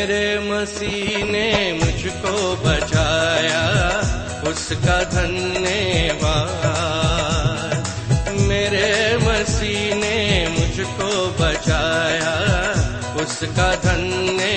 मेरे 0.00 0.38
मसीह 0.40 1.24
ने 1.24 1.48
मुझको 1.72 2.32
बचाया 2.56 3.64
उसका 4.50 4.96
धन्यवाद। 5.04 6.64
मेरे 8.40 9.16
मसीह 9.16 9.94
ने 9.94 10.16
मुझको 10.48 11.10
बचाया 11.40 12.34
उसका 13.22 13.68
धन्यवाद 13.76 14.49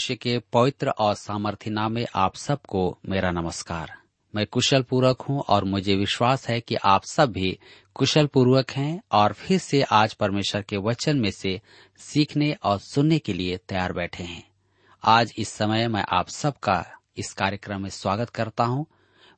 मित्र 0.00 0.14
के 0.14 0.38
पवित्र 0.38 0.88
और 0.88 1.14
सामर्थ्य 1.14 1.70
नाम 1.70 1.92
में 1.92 2.06
आप 2.14 2.36
सबको 2.36 2.98
मेरा 3.08 3.30
नमस्कार। 3.30 3.92
मैं 4.34 4.46
कुशल 4.46 4.82
पूर्वक 4.82 5.22
हूँ 5.22 5.40
और 5.40 5.64
मुझे 5.64 5.96
विश्वास 5.96 6.48
है 6.48 6.60
कि 6.60 6.74
आप 6.74 7.04
सब 7.04 7.32
भी 7.32 7.58
कुशल 7.94 8.26
पूर्वक 8.26 8.70
हैं 8.70 9.00
और 9.12 9.32
फिर 9.32 9.58
से 9.58 9.82
आज 9.82 10.14
परमेश्वर 10.14 10.62
के 10.62 10.76
वचन 10.76 11.16
में 11.16 11.30
से 11.30 11.60
सीखने 11.98 12.52
और 12.62 12.78
सुनने 12.78 13.18
के 13.18 13.32
लिए 13.32 13.56
तैयार 13.56 13.92
बैठे 13.92 14.24
हैं। 14.24 14.48
आज 15.04 15.32
इस 15.38 15.48
समय 15.48 15.88
मैं 15.88 16.04
आप 16.08 16.28
सबका 16.28 16.86
इस 17.16 17.32
कार्यक्रम 17.32 17.82
में 17.82 17.90
स्वागत 17.90 18.30
करता 18.30 18.64
हूँ, 18.64 18.86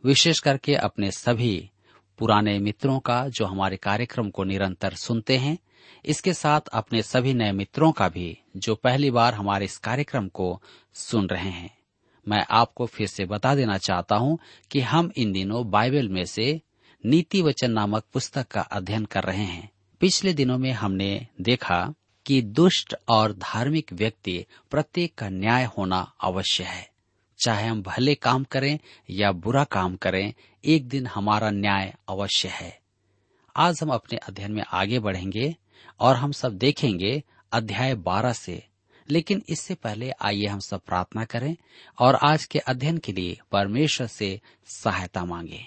विशेष 0.04 0.38
करके 0.38 0.74
अपने 0.74 1.10
सभी 1.10 1.70
पुराने 2.18 2.58
मित्रों 2.58 2.98
का 2.98 3.28
जो 3.28 3.44
हमारे 3.44 3.76
कार्यक्रम 3.76 4.30
को 4.30 4.44
निरंतर 4.44 4.94
सुनते 4.94 5.36
हैं। 5.36 5.58
इसके 6.04 6.34
साथ 6.34 6.60
अपने 6.60 7.02
सभी 7.02 7.34
नए 7.34 7.52
मित्रों 7.52 7.92
का 7.92 8.08
भी, 8.08 8.38
जो 8.56 8.74
पहली 8.74 9.10
बार 9.10 9.34
हमारे 9.34 9.64
इस 9.64 9.78
कार्यक्रम 9.78 10.28
को 10.28 10.62
सुन 10.94 11.26
रहे 11.26 11.50
हैं। 11.50 11.78
मैं 12.28 12.46
आपको 12.50 12.86
फिर 12.86 13.06
से 13.06 13.24
बता 13.24 13.54
देना 13.54 13.78
चाहता 13.78 14.16
हूँ 14.16 14.38
कि 14.70 14.80
हम 14.80 15.12
इन 15.16 15.32
दिनों 15.32 15.70
बाइबल 15.70 16.08
में 16.08 16.24
से 16.24 16.60
नीति 17.06 17.42
वचन 17.42 17.70
नामक 17.70 18.04
पुस्तक 18.12 18.48
का 18.48 18.60
अध्ययन 18.60 19.04
कर 19.04 19.22
रहे 19.22 19.44
हैं। 19.44 19.70
पिछले 20.00 20.32
दिनों 20.32 20.58
में 20.58 20.72
हमने 20.72 21.26
देखा 21.40 21.94
कि 22.26 22.42
दुष्ट 22.42 22.94
और 23.08 23.32
धार्मिक 23.32 23.92
व्यक्ति 23.92 24.46
प्रत्येक 24.70 25.14
का 25.14 25.28
न्याय 25.28 25.64
होना 25.64 26.12
अवश्य 26.20 26.64
है। 26.64 26.90
चाहे 27.44 27.66
हम 27.66 27.82
भले 27.82 28.14
काम 28.14 28.44
करें 28.44 28.78
या 29.10 29.32
बुरा 29.32 29.64
काम 29.64 29.96
करें, 29.96 30.34
एक 30.64 30.88
दिन 30.88 31.06
हमारा 31.06 31.50
न्याय 31.50 31.94
अवश्य 32.08 32.48
है। 32.48 32.80
आज 33.56 33.80
हम 33.82 33.90
अपने 33.90 34.18
अध्ययन 34.18 34.52
में 34.52 34.62
आगे 34.72 34.98
बढ़ेंगे। 34.98 35.56
और 36.02 36.16
हम 36.16 36.32
सब 36.32 36.58
देखेंगे 36.58 37.22
अध्याय 37.52 37.94
बारह 37.94 38.32
से। 38.32 38.66
लेकिन 39.10 39.42
इससे 39.48 39.74
पहले 39.74 40.10
आइए 40.10 40.46
हम 40.46 40.58
सब 40.58 40.80
प्रार्थना 40.80 41.24
करें 41.24 41.56
और 41.98 42.14
आज 42.14 42.44
के 42.44 42.58
अध्ययन 42.58 42.98
के 42.98 43.12
लिए 43.12 43.38
परमेश्वर 43.52 44.06
से 44.06 44.40
सहायता 44.66 45.24
मांगे। 45.24 45.66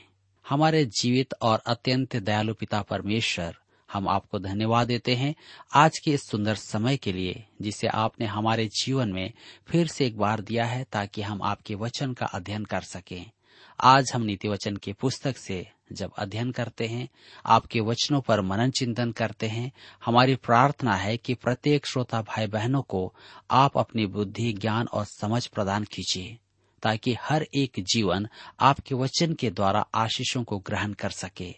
हमारे 0.50 0.86
जीवित 0.86 1.34
और 1.42 1.60
अत्यंत 1.66 2.16
दयालु 2.16 2.54
पिता 2.54 2.82
परमेश्वर, 2.82 3.56
हम 3.92 4.08
आपको 4.08 4.40
धन्यवाद 4.40 4.88
देते 4.88 5.16
हैं 5.16 5.36
आज 5.74 6.00
के 6.00 6.12
इस 6.12 6.28
सुंदर 6.28 6.56
समय 6.56 6.98
के 6.98 7.14
लिए, 7.14 7.44
जिसे 7.62 7.88
आपने 7.88 8.26
हमारे 8.26 8.68
जीवन 8.68 9.12
में 9.12 9.34
फिर 9.68 9.88
से 9.88 10.06
एक 10.06 10.18
बार 10.18 10.42
दिया 10.42 10.66
है 10.66 10.84
ताकि 10.84 11.22
हम 11.22 11.42
आपके 11.44 11.76
वचन 11.76 12.14
का 12.14 12.26
अध्ययन 12.26 12.66
कर 12.66 12.82
सकें। 12.82 13.32
आज 13.80 14.12
हम 14.14 14.22
नीति 14.22 14.48
वचन 14.48 14.76
की 14.76 14.94
पुस्तक 14.94 15.38
से 15.38 15.68
जब 15.92 16.12
अध्ययन 16.18 16.52
करते 16.52 16.88
हैं, 16.88 17.10
आपके 17.46 17.80
वचनों 17.80 18.22
पर 18.22 18.42
मनन 18.42 18.72
चिंतन 18.72 19.12
करते 19.12 19.48
हैं, 19.48 19.72
हमारी 20.06 20.36
प्रार्थना 20.36 20.94
है 20.94 21.18
कि 21.18 21.34
प्रत्येक 21.34 21.86
श्रोता 21.86 22.22
भाई 22.22 22.48
बहनों 22.48 22.82
को 22.82 23.14
आप 23.52 23.78
अपनी 23.78 24.06
बुद्धि, 24.06 24.54
ज्ञान 24.54 24.88
और 24.88 25.06
समझ 25.06 25.48
प्रदान 25.48 25.84
कीजिए, 25.84 26.38
ताकि 26.84 27.16
हर 27.22 27.48
एक 27.56 27.72
जीवन 27.80 28.28
आपके 28.60 28.96
वचन 28.96 29.34
के 29.34 29.50
द्वारा 29.50 29.88
आशीषों 29.96 30.44
को 30.44 30.58
ग्रहण 30.58 30.94
कर 30.94 31.10
सके। 31.10 31.56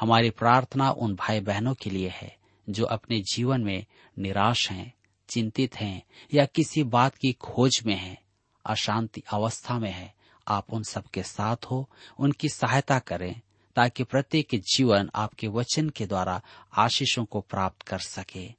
हमारी 0.00 0.30
प्रार्थना 0.30 0.90
उन 0.90 1.14
भाई 1.14 1.40
बहनों 1.40 1.74
के 1.74 1.90
लिए 1.90 2.08
है, 2.08 2.36
जो 2.70 2.84
अपने 2.84 3.20
जीवन 3.20 3.60
में 3.60 3.84
निराश 4.18 4.70
हैं, 4.70 4.94
चिंतित 5.28 5.76
हैं, 5.76 6.02
या 6.34 6.44
किसी 6.44 6.82
बात 6.82 7.14
की 7.14 7.32
खोज 7.32 7.82
में 7.86 7.96
हैं, 7.96 8.18
अशांति 8.64 9.22
अवस्था 9.32 9.78
में 9.78 9.92
है 9.92 10.19
आप 10.48 10.66
उन 10.70 10.82
सबके 10.82 11.22
साथ 11.22 11.56
हो, 11.70 11.90
उनकी 12.18 12.48
सहायता 12.48 12.98
करें, 12.98 13.40
ताकि 13.76 14.04
प्रत्येक 14.04 14.48
जीवन 14.54 15.10
आपके 15.14 15.48
वचन 15.48 15.88
के 15.88 16.06
द्वारा 16.06 16.42
आशीषों 16.76 17.24
को 17.24 17.40
प्राप्त 17.40 17.82
कर 17.82 17.98
सके। 17.98 18.54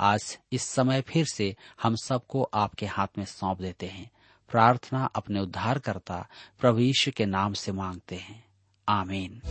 आज 0.00 0.38
इस 0.52 0.62
समय 0.62 1.00
फिर 1.00 1.26
से 1.26 1.56
हम 1.82 1.96
सबको 1.96 2.42
आपके 2.54 2.86
हाथ 2.86 3.06
में 3.18 3.24
सौंप 3.24 3.58
देते 3.58 3.86
हैं। 3.86 4.10
प्रार्थना 4.50 5.04
अपने 5.04 5.40
उद्धारकर्ता 5.40 6.28
प्रभु 6.60 6.78
यीशु 6.78 7.10
के 7.16 7.26
नाम 7.26 7.52
से 7.52 7.72
मांगते 7.72 8.16
हैं। 8.16 8.44
आमीन। 8.88 9.42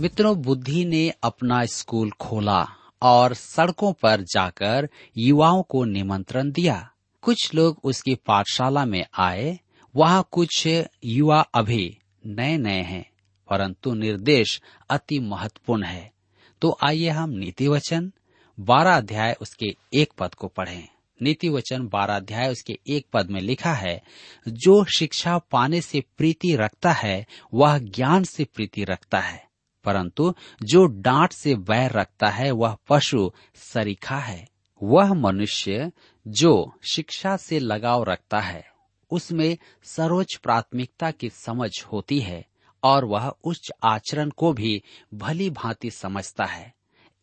मित्रों, 0.00 0.42
बुद्धि 0.42 0.84
ने 0.84 1.14
अपना 1.22 1.64
स्कूल 1.64 2.10
खोला। 2.10 2.68
और 3.02 3.34
सड़कों 3.34 3.92
पर 3.92 4.20
जाकर 4.20 4.88
युवाओं 5.18 5.62
को 5.62 5.84
निमंत्रण 5.84 6.50
दिया। 6.50 6.90
कुछ 7.22 7.54
लोग 7.54 7.80
उसकी 7.84 8.14
पाठशाला 8.14 8.84
में 8.84 9.04
आए। 9.18 9.60
वहाँ 9.96 10.28
कुछ 10.30 10.68
युवा 11.04 11.40
अभी 11.40 11.98
नए 12.26 12.56
नए 12.56 12.82
हैं, 12.82 13.10
परंतु 13.50 13.94
निर्देश 13.94 14.62
अति 14.90 15.20
महत्वपूर्ण 15.20 15.82
है। 15.84 16.12
तो 16.60 16.78
आइए 16.84 17.08
हम 17.08 17.30
नीति 17.30 17.68
वचन 17.68 18.12
बारह 18.60 18.96
अध्याय 18.96 19.36
उसके 19.40 19.76
एक 19.94 20.12
पद 20.18 20.34
को 20.34 20.46
पढ़ें। 20.46 20.88
नीति 21.22 21.48
वचन 21.48 21.88
बारह 21.88 22.16
अध्याय 22.16 22.48
उसके 22.48 22.78
एक 22.90 23.06
पद 23.12 23.30
में 23.30 23.40
लिखा 23.40 23.72
है, 23.72 24.02
जो 24.48 24.84
शिक्षा 24.84 25.38
पाने 25.38 25.80
से 25.80 26.02
प्रीति 26.18 26.56
रखता 26.56 26.92
है, 26.92 27.26
वह 27.54 27.78
ज्ञान 27.78 28.24
से 28.24 28.44
प्रीति 28.44 28.84
रखता 28.84 29.20
है। 29.20 29.51
परंतु 29.84 30.34
जो 30.62 30.86
डांट 30.86 31.32
से 31.32 31.54
वैर 31.54 31.90
रखता 31.90 32.28
है, 32.28 32.50
वह 32.50 32.76
पशु 32.88 33.32
सरीखा 33.54 34.18
है। 34.18 34.48
वह 34.82 35.14
मनुष्य 35.14 35.92
जो 36.28 36.74
शिक्षा 36.94 37.36
से 37.36 37.58
लगाव 37.58 38.02
रखता 38.02 38.40
है, 38.40 38.66
उसमें 39.10 39.58
सर्वोच्च 39.82 40.34
प्राथमिकता 40.42 41.10
की 41.10 41.30
समझ 41.30 41.70
होती 41.92 42.20
है 42.20 42.46
और 42.82 43.04
वह 43.04 43.34
उच्च 43.44 43.70
आचरण 43.84 44.30
को 44.30 44.52
भी 44.52 44.82
भली 45.14 45.50
भांति 45.50 45.90
समझता 45.90 46.44
है। 46.44 46.74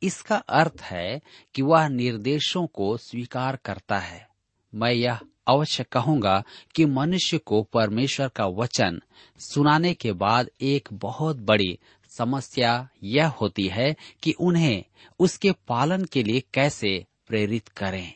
इसका 0.02 0.36
अर्थ 0.36 0.82
है 0.82 1.22
कि 1.56 1.62
वह 1.62 1.88
निर्देशों 1.88 2.68
को 2.68 2.98
स्वीकार 2.98 3.56
करता 3.56 4.00
है। 4.00 4.30
मैं 4.76 4.92
यह 4.92 5.20
अवश्य 5.48 5.84
कहूँगा 5.84 6.44
कि 6.76 6.86
मनुष्य 6.86 7.38
को 7.38 7.64
परमेश्वर 7.64 8.28
का 8.28 8.46
वचन 8.46 9.02
सुनाने 9.40 9.94
के 9.94 10.12
बाद 10.12 10.50
एक 10.62 10.90
बहुत 10.94 11.38
बड़ी 11.38 11.80
समस्या 12.20 12.90
यह 13.04 13.28
होती 13.28 13.68
है 13.68 13.96
कि 14.24 14.32
उन्हें 14.40 14.84
उसके 15.20 15.52
पालन 15.68 16.06
के 16.06 16.24
लिए 16.24 16.44
कैसे 16.54 17.06
प्रेरित 17.28 17.68
करें। 17.68 18.14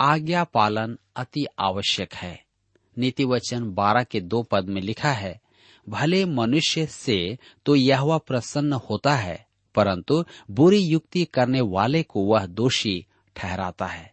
आज्ञा 0.00 0.44
पालन 0.44 0.98
अति 1.16 1.46
आवश्यक 1.58 2.14
है। 2.14 2.44
नीति 2.96 3.24
वचन 3.24 3.70
बारह 3.70 4.02
के 4.02 4.20
दो 4.20 4.42
पद 4.42 4.68
में 4.68 4.80
लिखा 4.80 5.12
है, 5.12 5.40
भले 5.88 6.24
मनुष्य 6.24 6.86
से 6.86 7.38
तो 7.66 7.76
यह 7.76 8.18
प्रसन्न 8.18 8.72
होता 8.72 9.14
है, 9.14 9.46
परंतु 9.74 10.24
बुरी 10.50 10.80
युक्ति 10.80 11.24
करने 11.24 11.60
वाले 11.60 12.02
को 12.02 12.24
वह 12.24 12.46
दोषी 12.46 13.06
ठहराता 13.36 13.86
है। 13.86 14.12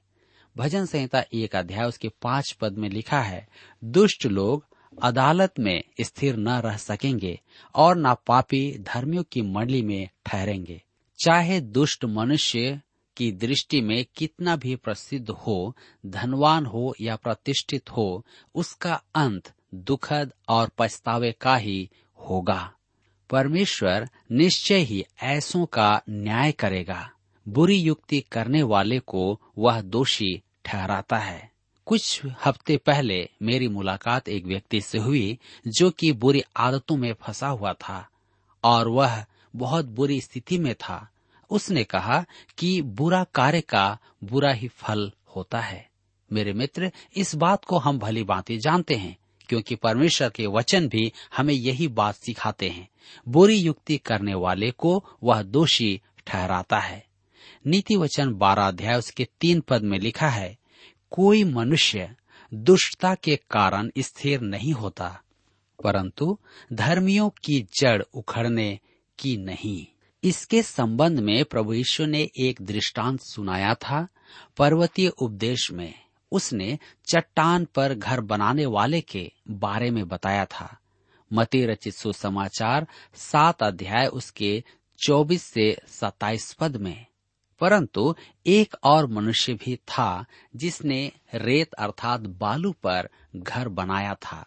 भजन 0.55 0.85
संहिता 0.85 1.23
एक 1.33 1.55
अध्याय 1.55 1.87
उसके 1.87 2.09
पाँच 2.21 2.51
पद 2.51 2.77
में 2.77 2.89
लिखा 2.89 3.19
है, 3.19 3.47
दुष्ट 3.83 4.25
लोग 4.25 4.65
अदालत 5.01 5.53
में 5.59 5.83
स्थिर 6.01 6.35
न 6.35 6.49
रह 6.49 6.77
सकेंगे 6.77 7.39
और 7.75 7.97
न 7.97 8.15
पापी 8.27 8.77
धर्मियों 8.79 9.23
की 9.31 9.41
मंडली 9.41 9.81
में 9.81 10.09
ठहरेंगे। 10.25 10.81
चाहे 11.23 11.61
दुष्ट 11.61 12.05
मनुष्य 12.05 12.81
की 13.17 13.31
दृष्टि 13.31 13.81
में 13.81 14.05
कितना 14.15 14.55
भी 14.55 14.75
प्रसिद्ध 14.75 15.29
हो, 15.29 15.75
धनवान 16.05 16.65
हो 16.65 16.95
या 17.01 17.15
प्रतिष्ठित 17.15 17.91
हो, 17.91 18.25
उसका 18.55 19.03
अंत 19.15 19.53
दुखद 19.75 20.33
और 20.49 20.69
पछतावे 20.77 21.31
का 21.31 21.55
ही 21.55 21.89
होगा। 22.29 22.73
परमेश्वर 23.29 24.09
निश्चय 24.31 24.77
ही 24.77 25.05
ऐसों 25.23 25.65
का 25.65 26.01
न्याय 26.09 26.51
करेगा। 26.51 27.11
बुरी 27.47 27.77
युक्ति 27.77 28.21
करने 28.21 28.63
वाले 28.63 28.99
को 28.99 29.41
वह 29.57 29.81
दोषी 29.81 30.41
ठहराता 30.65 31.17
है। 31.17 31.54
कुछ 31.85 32.21
हफ़्ते 32.45 32.77
पहले 32.77 33.29
मेरी 33.41 33.67
मुलाकात 33.67 34.29
एक 34.29 34.45
व्यक्ति 34.45 34.81
से 34.81 34.97
हुई 34.97 35.39
जो 35.67 35.89
कि 35.89 36.11
बुरी 36.11 36.43
आदतों 36.57 36.97
में 36.97 37.13
फंसा 37.13 37.47
हुआ 37.47 37.73
था 37.73 38.09
और 38.63 38.87
वह 38.87 39.25
बहुत 39.55 39.85
बुरी 39.85 40.21
स्थिति 40.21 40.57
में 40.57 40.75
था। 40.75 41.07
उसने 41.49 41.83
कहा 41.83 42.25
कि 42.57 42.81
बुरा 42.81 43.23
कार्य 43.23 43.61
का 43.61 43.97
बुरा 44.23 44.51
ही 44.51 44.67
फल 44.67 45.11
होता 45.35 45.59
है। 45.59 45.89
मेरे 46.33 46.53
मित्र, 46.53 46.91
इस 47.15 47.35
बात 47.35 47.65
को 47.65 47.77
हम 47.77 47.99
भली 47.99 48.23
भांति 48.23 48.57
जानते 48.57 48.95
हैं, 48.95 49.17
क्योंकि 49.49 49.75
परमेश्वर 49.75 50.29
के 50.29 50.45
वचन 50.45 50.87
भी 50.87 51.11
हमें 51.37 51.53
यही 51.53 51.87
बात 51.87 52.15
सिखाते 52.15 52.69
हैं। 52.69 52.89
बुरी 53.27 53.55
युक्ति 53.55 53.97
करने 53.97 54.33
वाले 54.33 54.71
को 54.71 55.05
वह 55.23 55.41
दोषी 55.41 56.01
ठहराता 56.27 56.79
है। 56.79 57.05
नीति 57.67 57.95
वचन 57.95 58.33
बारह 58.33 58.67
अध्याय 58.67 58.95
उसके 58.95 59.27
तीन 59.41 59.61
पद 59.61 59.81
में 59.81 59.99
लिखा 59.99 60.27
है 60.27 60.57
कोई 61.11 61.43
मनुष्य 61.43 62.15
दुष्टता 62.53 63.15
के 63.15 63.35
कारण 63.35 63.91
स्थिर 63.99 64.41
नहीं 64.41 64.73
होता, 64.73 65.21
परंतु 65.83 66.37
धर्मियों 66.73 67.29
की 67.29 67.67
जड़ 67.79 68.03
उखड़ने 68.13 68.79
की 69.19 69.37
नहीं। 69.37 69.87
इसके 70.23 70.63
संबंध 70.63 71.19
में 71.19 71.45
प्रभु 71.45 71.73
यीशु 71.73 72.05
ने 72.05 72.29
एक 72.39 72.61
दृष्टांत 72.61 73.19
सुनाया 73.21 73.73
था, 73.73 74.07
पर्वतीय 74.57 75.07
उपदेश 75.07 75.71
में। 75.71 75.93
उसने 76.31 76.79
चट्टान 77.07 77.65
पर 77.65 77.93
घर 77.93 78.21
बनाने 78.21 78.65
वाले 78.65 79.01
के 79.01 79.31
बारे 79.49 79.91
में 79.91 80.07
बताया 80.07 80.45
था। 80.45 80.77
मती 81.33 81.65
रचित 81.65 81.93
सुसमाचार 81.93 82.87
सात 83.15 83.63
अध्याय 83.63 84.07
उसके 84.07 84.63
चौबीस 84.99 85.43
से 85.43 85.77
सताइस 85.87 86.53
पद 86.53 86.77
में। 86.77 87.05
परंतु 87.59 88.15
एक 88.47 88.75
और 88.83 89.07
मनुष्य 89.07 89.53
भी 89.53 89.75
था, 89.75 90.25
जिसने 90.55 91.11
रेत 91.33 91.73
अर्थात 91.73 92.21
बालू 92.21 92.71
पर 92.71 93.09
घर 93.35 93.67
बनाया 93.67 94.15
था। 94.15 94.45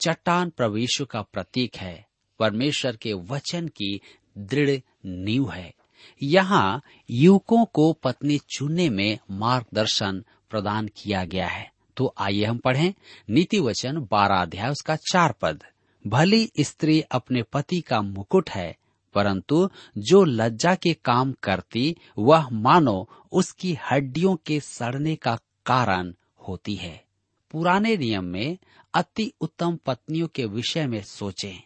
चट्टान 0.00 0.50
प्रवेश 0.50 1.02
का 1.10 1.22
प्रतीक 1.22 1.76
है। 1.76 2.06
परमेश्वर 2.38 2.96
के 2.96 3.12
वचन 3.12 3.68
की 3.68 4.00
दृढ़ 4.38 4.80
नींव 5.06 5.50
है। 5.50 5.74
यहाँ 6.22 6.82
युवकों 7.10 7.64
को 7.64 7.92
पत्नी 7.92 8.38
चुनने 8.38 8.90
में 8.90 9.18
मार्गदर्शन 9.30 10.24
प्रदान 10.50 10.88
किया 10.96 11.24
गया 11.24 11.46
है। 11.46 11.72
तो 11.96 12.14
आइए 12.18 12.44
हम 12.44 12.58
पढ़ें 12.58 12.94
नीति 13.30 13.60
वचन 13.60 14.08
बारह 14.10 14.36
अध्याय 14.36 14.70
उसका 14.70 14.96
चार 14.96 15.34
पद। 15.42 15.62
भली 16.06 16.50
स्त्री 16.60 17.00
अपने 17.00 17.42
पति 17.42 17.80
का 17.80 18.02
मुकुट 18.02 18.50
है 18.50 18.76
परंतु 19.14 19.70
जो 19.98 20.24
लज्जा 20.24 20.74
के 20.74 20.94
काम 20.94 21.32
करती, 21.32 21.96
वह 22.18 22.48
मानो 22.52 23.08
उसकी 23.32 23.78
हड्डियों 23.90 24.36
के 24.36 24.60
सड़ने 24.60 25.16
का 25.16 25.38
कारण 25.66 26.14
होती 26.48 26.74
है। 26.74 27.04
पुराने 27.50 27.96
नियम 27.96 28.24
में 28.24 28.58
अति 28.94 29.32
उत्तम 29.40 29.78
पत्नियों 29.86 30.28
के 30.28 30.44
विषय 30.44 30.86
में 30.86 31.02
सोचें। 31.02 31.62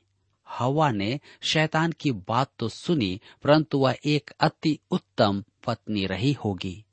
हवा 0.49 0.91
ने 0.91 1.21
शैतान 1.43 1.93
की 1.93 2.13
बात 2.13 2.51
तो 2.59 2.69
सुनी, 2.69 3.21
परंतु 3.43 3.79
वह 3.79 3.97
एक 4.05 4.31
अति 4.41 4.79
उत्तम 4.91 5.45
पत्नी 5.67 6.07
रही 6.07 6.33
होगी। 6.33 6.85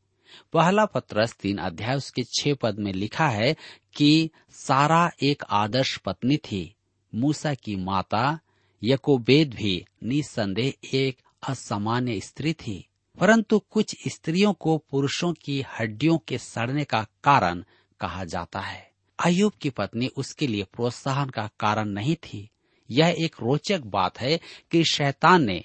पहला 0.54 0.86
पत्रस 0.86 1.34
तीन 1.34 1.58
अध्याय 1.58 1.96
उसके 1.96 2.24
छह 2.24 2.54
पद 2.54 2.80
में 2.80 2.94
लिखा 2.94 3.28
है 3.28 3.56
कि 3.96 4.30
सारा 4.52 5.12
एक 5.24 5.44
आदर्श 5.50 5.98
पत्नी 5.98 6.38
थी। 6.38 6.76
मूसा 7.16 7.54
की 7.54 7.76
माता 7.76 8.40
यकोबेद 8.84 9.54
भी 9.54 9.86
निसंदेह 10.04 10.74
एक 10.94 11.18
असामान्य 11.50 12.20
स्त्री 12.20 12.54
थी। 12.54 12.88
परंतु 13.20 13.60
कुछ 13.60 13.96
स्त्रियों 14.08 14.54
को 14.54 14.78
पुरुषों 14.78 15.34
की 15.34 15.62
हड्डियों 15.62 16.18
के 16.18 16.38
सड़ने 16.38 16.84
का 16.84 17.08
कारण 17.24 17.64
कहा 18.00 18.24
जाता 18.24 18.60
है। 18.60 18.92
अयुब 19.26 19.52
की 19.62 19.70
पत्नी 19.70 20.08
उसके 20.08 20.48
लिए 20.48 20.64
प्रोत्साहन 20.64 21.30
का 21.30 21.50
कारण 21.60 21.90
नहीं 21.90 22.16
थी। 22.16 22.50
यह 22.92 23.16
एक 23.20 23.36
रोचक 23.42 23.82
बात 23.82 24.20
है 24.20 24.40
कि 24.72 24.84
शैतान 24.84 25.44
ने 25.44 25.64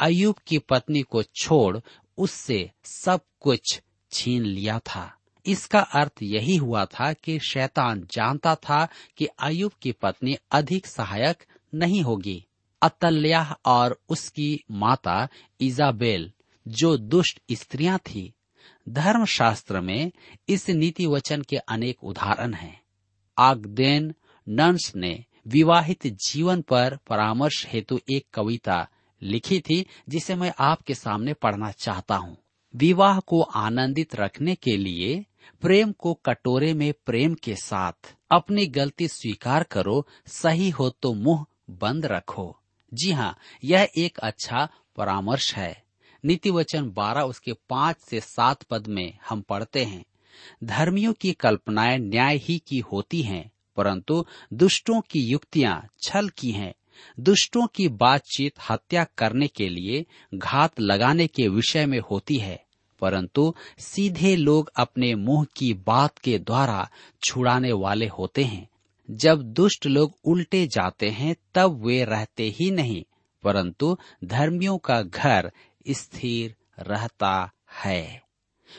अयुब 0.00 0.34
की 0.46 0.58
पत्नी 0.58 1.02
को 1.02 1.22
छोड़ 1.22 1.78
उससे 2.18 2.70
सब 2.84 3.20
कुछ 3.40 3.82
छीन 4.12 4.42
लिया 4.42 4.78
था। 4.78 5.14
इसका 5.46 5.80
अर्थ 5.80 6.12
यही 6.22 6.56
हुआ 6.56 6.84
था 6.84 7.12
कि 7.12 7.38
शैतान 7.38 8.08
जानता 8.12 8.54
था 8.54 8.88
कि 9.16 9.26
अयुब 9.26 9.72
की 9.82 9.92
पत्नी 9.92 10.36
अधिक 10.50 10.86
सहायक 10.86 11.44
नहीं 11.74 12.02
होगी। 12.02 12.44
अतल्या 12.82 13.56
और 13.64 14.00
उसकी 14.08 14.64
माता 14.70 15.28
इजाबेल, 15.60 16.32
जो 16.68 16.96
दुष्ट 16.96 17.40
स्त्रियाँ 17.52 17.98
थी। 17.98 18.32
धर्मशास्त्र 18.88 19.80
में 19.80 20.12
इस 20.48 20.70
नीति 20.70 21.06
वचन 21.06 21.42
के 21.42 21.56
अनेक 21.56 22.04
उदाहरण 22.04 22.54
हैं। 22.54 22.82
आगदेन 23.38 24.14
नंस 24.48 24.92
ने 24.96 25.24
विवाहित 25.46 26.06
जीवन 26.06 26.62
पर 26.62 26.98
परामर्श 27.06 27.66
हेतु 27.66 28.00
एक 28.10 28.26
कविता 28.34 28.88
लिखी 29.22 29.60
थी, 29.60 29.86
जिसे 30.08 30.34
मैं 30.34 30.52
आपके 30.58 30.94
सामने 30.94 31.32
पढ़ना 31.32 31.70
चाहता 31.70 32.16
हूँ। 32.16 32.36
विवाह 32.76 33.20
को 33.20 33.42
आनंदित 33.42 34.14
रखने 34.14 34.54
के 34.54 34.76
लिए 34.76 35.24
प्रेम 35.60 35.92
को 35.92 36.14
कटोरे 36.14 36.74
में 36.74 36.94
प्रेम 37.06 37.34
के 37.34 37.54
साथ 37.54 38.16
अपनी 38.30 38.66
गलती 38.66 39.08
स्वीकार 39.08 39.62
करो, 39.62 40.06
सही 40.26 40.70
हो 40.70 40.90
तो 40.90 41.14
मुँह 41.14 41.46
बंद 41.70 42.06
रखो। 42.06 42.57
जी 42.92 43.10
हाँ 43.12 43.36
यह 43.64 43.88
एक 43.98 44.18
अच्छा 44.18 44.68
परामर्श 44.96 45.54
है। 45.54 45.82
नीति 46.24 46.50
वचन 46.50 46.90
बारह 46.90 47.22
उसके 47.22 47.52
पाँच 47.70 47.96
से 48.00 48.20
सात 48.20 48.62
पद 48.62 48.86
में 48.86 49.12
हम 49.28 49.40
पढ़ते 49.40 49.84
हैं। 49.84 50.04
धर्मियों 50.64 51.12
की 51.12 51.32
कल्पनाएँ 51.32 51.98
न्याय 51.98 52.36
ही 52.36 52.58
की 52.58 52.78
होती 52.82 53.22
हैं, 53.22 53.50
परंतु 53.76 54.24
दुष्टों 54.52 55.00
की 55.00 55.20
युक्तियाँ 55.20 55.82
छल 56.02 56.28
की 56.28 56.50
हैं। 56.50 56.74
दुष्टों 57.20 57.66
की 57.66 57.88
बातचीत 57.88 58.54
हत्या 58.70 59.04
करने 59.18 59.46
के 59.46 59.68
लिए 59.68 60.04
घात 60.34 60.80
लगाने 60.80 61.26
के 61.26 61.48
विषय 61.48 61.86
में 61.86 61.98
होती 62.00 62.36
है, 62.36 62.64
परंतु 63.02 63.54
सीधे 63.78 64.34
लोग 64.36 64.70
अपने 64.76 65.14
मुँह 65.14 65.46
की 65.56 65.72
बात 65.86 66.18
के 66.18 66.38
द्वारा 66.38 66.88
छुड़ाने 67.22 67.72
वाले 67.72 68.06
होते 68.08 68.44
हैं। 68.44 68.68
जब 69.10 69.42
दुष्ट 69.42 69.86
लोग 69.86 70.18
उल्टे 70.24 70.66
जाते 70.66 71.08
हैं, 71.08 71.36
तब 71.54 71.86
वे 71.86 72.04
रहते 72.04 72.42
ही 72.42 72.70
नहीं, 72.70 73.04
परंतु 73.42 73.98
धर्मियों 74.24 74.78
का 74.78 75.02
घर 75.02 75.52
स्थिर 75.90 76.56
रहता 76.78 77.50
है। 77.84 78.22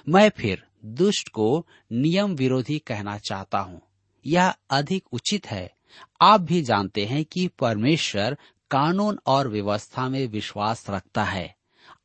मैं 0.10 0.30
फिर 0.30 0.64
दुष्ट 0.86 1.30
को 1.30 1.68
नियम 1.92 2.36
विरोधी 2.36 2.80
कहना 2.80 3.18
चाहता 3.18 3.60
हूँ। 3.60 3.82
यह 4.26 4.54
अधिक 4.70 5.04
उचित 5.12 5.48
है। 5.48 5.76
आप 6.22 6.42
भी 6.42 6.62
जानते 6.62 7.06
हैं 7.06 7.26
कि 7.26 7.48
परमेश्वर 7.48 8.38
कानून 8.72 9.20
और 9.26 9.48
व्यवस्था 9.48 10.10
में 10.10 10.28
विश्वास 10.28 10.90
रखता 10.90 11.24
है। 11.24 11.56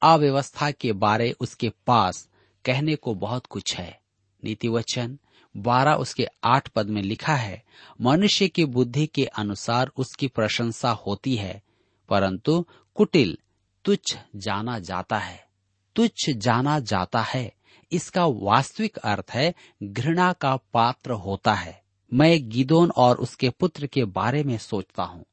अव्यवस्था 0.02 0.70
के 0.70 0.92
बारे 0.92 1.32
उसके 1.40 1.72
पास 1.86 2.28
कहने 2.64 2.96
को 2.96 3.14
बहुत 3.14 3.46
कुछ 3.46 3.76
है। 3.76 4.00
नीति 4.44 4.68
वचन 4.68 5.18
बारह 5.56 5.94
उसके 5.94 6.26
आठ 6.44 6.68
पद 6.68 6.86
में 6.86 7.02
लिखा 7.02 7.34
है, 7.34 7.62
मनुष्य 8.00 8.48
की 8.48 8.64
बुद्धि 8.64 9.06
के 9.06 9.24
अनुसार 9.24 9.90
उसकी 9.96 10.28
प्रशंसा 10.28 10.90
होती 10.90 11.36
है, 11.36 11.62
परंतु 12.08 12.66
कुटिल, 12.94 13.38
तुच्छ 13.84 14.16
जाना 14.36 14.78
जाता 14.78 15.18
है। 15.18 15.46
तुच्छ 15.96 16.30
जाना 16.30 16.80
जाता 16.80 17.20
है। 17.20 17.52
इसका 17.92 18.26
वास्तविक 18.26 18.96
अर्थ 18.96 19.30
है, 19.30 19.54
घृणा 19.82 20.32
का 20.32 20.56
पात्र 20.56 21.10
होता 21.10 21.54
है। 21.54 21.82
मैं 22.12 22.48
गिदोन 22.48 22.90
और 22.90 23.16
उसके 23.16 23.50
पुत्र 23.50 23.86
के 23.86 24.04
बारे 24.04 24.42
में 24.42 24.58
सोचता 24.58 25.02
हूँ। 25.02 25.24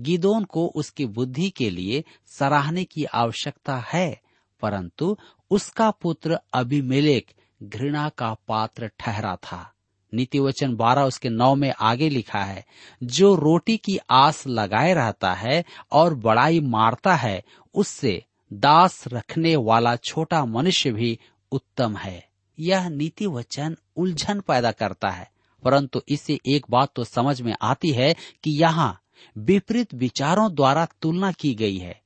गिदोन 0.00 0.44
को 0.44 0.66
उसकी 0.66 1.06
बुद्धि 1.06 1.50
के 1.50 1.70
लिए 1.70 2.04
सराहने 2.26 2.84
की 2.84 3.04
आवश्यकता 3.04 3.76
है, 3.76 4.20
परंतु 4.60 5.16
उसका 5.50 5.90
पुत्र 5.90 6.38
अभिमेलेक 6.52 7.32
घृणा 7.60 8.08
का 8.08 8.32
पात्र 8.48 8.90
ठहरा 8.98 9.34
था। 9.36 9.72
नीति 10.12 10.38
वचन 10.38 10.74
बारह 10.76 11.02
उसके 11.02 11.28
नौ 11.28 11.54
में 11.54 11.72
आगे 11.80 12.08
लिखा 12.08 12.38
है, 12.38 12.64
जो 13.02 13.34
रोटी 13.34 13.76
की 13.76 13.98
आस 14.10 14.46
लगाए 14.46 14.92
रहता 14.94 15.32
है 15.34 15.64
और 15.92 16.14
बड़ाई 16.14 16.60
मारता 16.60 17.14
है, 17.14 17.42
उससे 17.74 18.22
दास 18.52 19.04
रखने 19.08 19.54
वाला 19.56 19.94
छोटा 19.96 20.44
मनुष्य 20.44 20.90
भी 20.92 21.18
उत्तम 21.52 21.96
है। 21.96 22.28
यह 22.58 22.88
नीति 22.88 23.26
वचन 23.26 23.76
उलझन 23.96 24.40
पैदा 24.40 24.70
करता 24.72 25.08
है, 25.08 25.30
परंतु 25.62 26.02
इससे 26.08 26.38
एक 26.46 26.66
बात 26.70 26.92
तो 26.96 27.04
समझ 27.04 27.40
में 27.40 27.54
आती 27.62 27.90
है 27.90 28.14
कि 28.44 28.50
यहाँ 28.50 28.98
विपरीत 29.36 29.94
विचारों 29.94 30.54
द्वारा 30.54 30.86
तुलना 31.02 31.32
की 31.32 31.54
गई 31.54 31.76
है। 31.76 32.00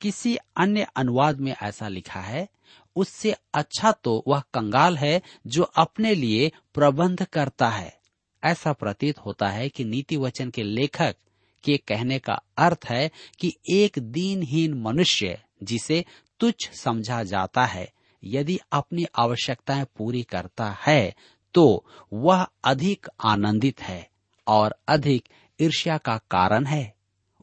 किसी 0.00 0.36
अन्य 0.56 0.86
अनुवाद 0.96 1.40
में 1.40 1.54
ऐसा 1.62 1.88
लिखा 1.88 2.20
है 2.20 2.48
उससे 2.96 3.34
अच्छा 3.54 3.92
तो 3.92 4.24
वह 4.28 4.40
कंगाल 4.54 4.96
है 4.96 5.22
जो 5.46 5.62
अपने 5.62 6.14
लिए 6.14 6.50
प्रबंध 6.74 7.24
करता 7.24 7.68
है। 7.68 7.98
ऐसा 8.42 8.72
प्रतीत 8.72 9.18
होता 9.18 9.48
है 9.48 9.68
कि 9.68 9.84
नीति 9.84 10.16
वचन 10.16 10.50
के 10.50 10.62
लेखक 10.62 11.16
के 11.64 11.76
कहने 11.76 12.18
का 12.18 12.40
अर्थ 12.58 12.86
है 12.88 13.10
कि 13.40 13.56
एक 13.70 13.98
दीनहीन 13.98 14.74
मनुष्य 14.74 15.38
जिसे 15.62 16.04
तुच्छ 16.40 16.70
समझा 16.70 17.22
जाता 17.22 17.64
है, 17.64 17.92
यदि 18.22 18.58
अपनी 18.72 19.06
आवश्यकताएँ 19.18 19.84
पूरी 19.96 20.22
करता 20.22 20.76
है 20.86 21.14
तो 21.54 21.84
वह 22.12 22.46
अधिक 22.64 23.06
आनंदित 23.24 23.80
है 23.82 24.08
और 24.46 24.74
अधिक 24.88 25.28
ईर्ष्या 25.60 25.98
का 25.98 26.16
कारण 26.30 26.66
है। 26.66 26.94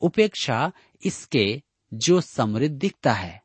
उपेक्षा 0.01 0.71
इसके 1.05 1.61
जो 1.93 2.21
समृद्ध 2.21 2.75
दिखता 2.75 3.13
है। 3.13 3.42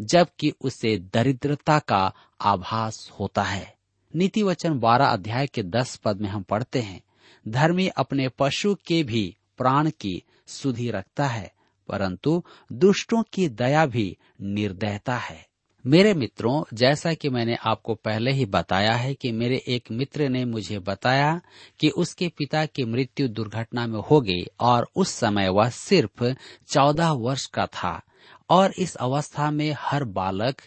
जबकि 0.00 0.52
उसे 0.60 0.98
दरिद्रता 1.14 1.78
का 1.78 2.12
आभास 2.40 3.10
होता 3.20 3.42
है। 3.42 3.74
नीति 4.16 4.42
वचन 4.42 4.78
बारह 4.78 5.06
अध्याय 5.06 5.46
के 5.46 5.62
दस 5.62 5.96
पद 5.96 6.20
में 6.20 6.28
हम 6.28 6.42
पढ़ते 6.42 6.80
हैं, 6.80 7.02
धर्मी 7.48 7.88
अपने 7.88 8.28
पशु 8.28 8.74
के 8.74 9.02
भी 9.02 9.36
प्राण 9.58 9.90
की 9.90 10.22
सुधि 10.46 10.90
रखता 10.90 11.26
है, 11.26 11.52
परंतु 11.88 12.42
दुष्टों 12.72 13.22
की 13.32 13.48
दया 13.48 13.86
भी 13.86 14.16
निर्दयता 14.42 15.16
है। 15.16 15.48
मेरे 15.86 16.14
मित्रों, 16.14 16.64
जैसा 16.74 17.14
कि 17.14 17.28
मैंने 17.28 17.54
आपको 17.54 17.94
पहले 17.94 18.32
ही 18.32 18.46
बताया 18.46 18.92
है 18.92 19.14
कि 19.14 19.32
मेरे 19.32 19.64
एक 19.68 19.90
मित्र 19.90 20.28
ने 20.28 20.44
मुझे 20.44 20.78
बताया 20.78 21.40
कि 21.80 21.88
उसके 21.88 22.28
पिता 22.28 22.66
की 22.66 22.84
मृत्यु 22.84 23.28
दुर्घटना 23.28 23.86
में 23.86 24.00
हो 24.00 24.20
गई 24.20 24.44
और 24.60 24.88
उस 24.96 25.08
समय 25.08 25.48
वह 25.48 25.68
सिर्फ़ 25.68 26.24
चौदह 26.68 27.10
वर्ष 27.10 27.46
का 27.46 27.66
था। 27.66 28.02
और 28.50 28.72
इस 28.78 28.94
अवस्था 28.94 29.50
में 29.50 29.74
हर 29.78 30.04
बालक 30.04 30.62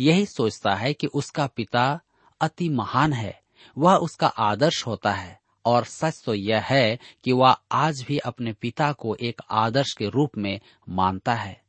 यही 0.00 0.26
सोचता 0.26 0.74
है 0.74 0.92
कि 0.92 1.06
उसका 1.06 1.46
पिता 1.46 2.00
अति 2.40 2.68
महान 2.68 3.12
है, 3.12 3.40
वह 3.78 3.94
उसका 3.94 4.26
आदर्श 4.26 4.86
होता 4.86 5.12
है, 5.12 5.40
और 5.64 5.84
सच 5.84 6.22
तो 6.24 6.34
यह 6.34 6.60
है 6.60 6.98
कि 7.24 7.32
वह 7.32 7.56
आज 7.72 8.04
भी 8.08 8.18
अपने 8.18 8.52
पिता 8.52 8.92
को 8.92 9.14
एक 9.14 9.42
आदर्श 9.50 9.92
के 9.92 10.08
रूप 10.08 10.30
में 10.38 10.60
मानता 10.88 11.34
है। 11.34 11.62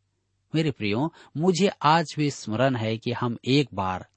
मेरे 0.56 0.72
प्रियो, 0.72 1.14
मुझे 1.38 1.72
आज 1.82 2.16
भी 2.18 2.32
स्मरण 2.32 2.76
है 2.76 2.98
कि 2.98 3.12
हम 3.12 3.38
एक 3.46 3.70
बार, 3.74 4.08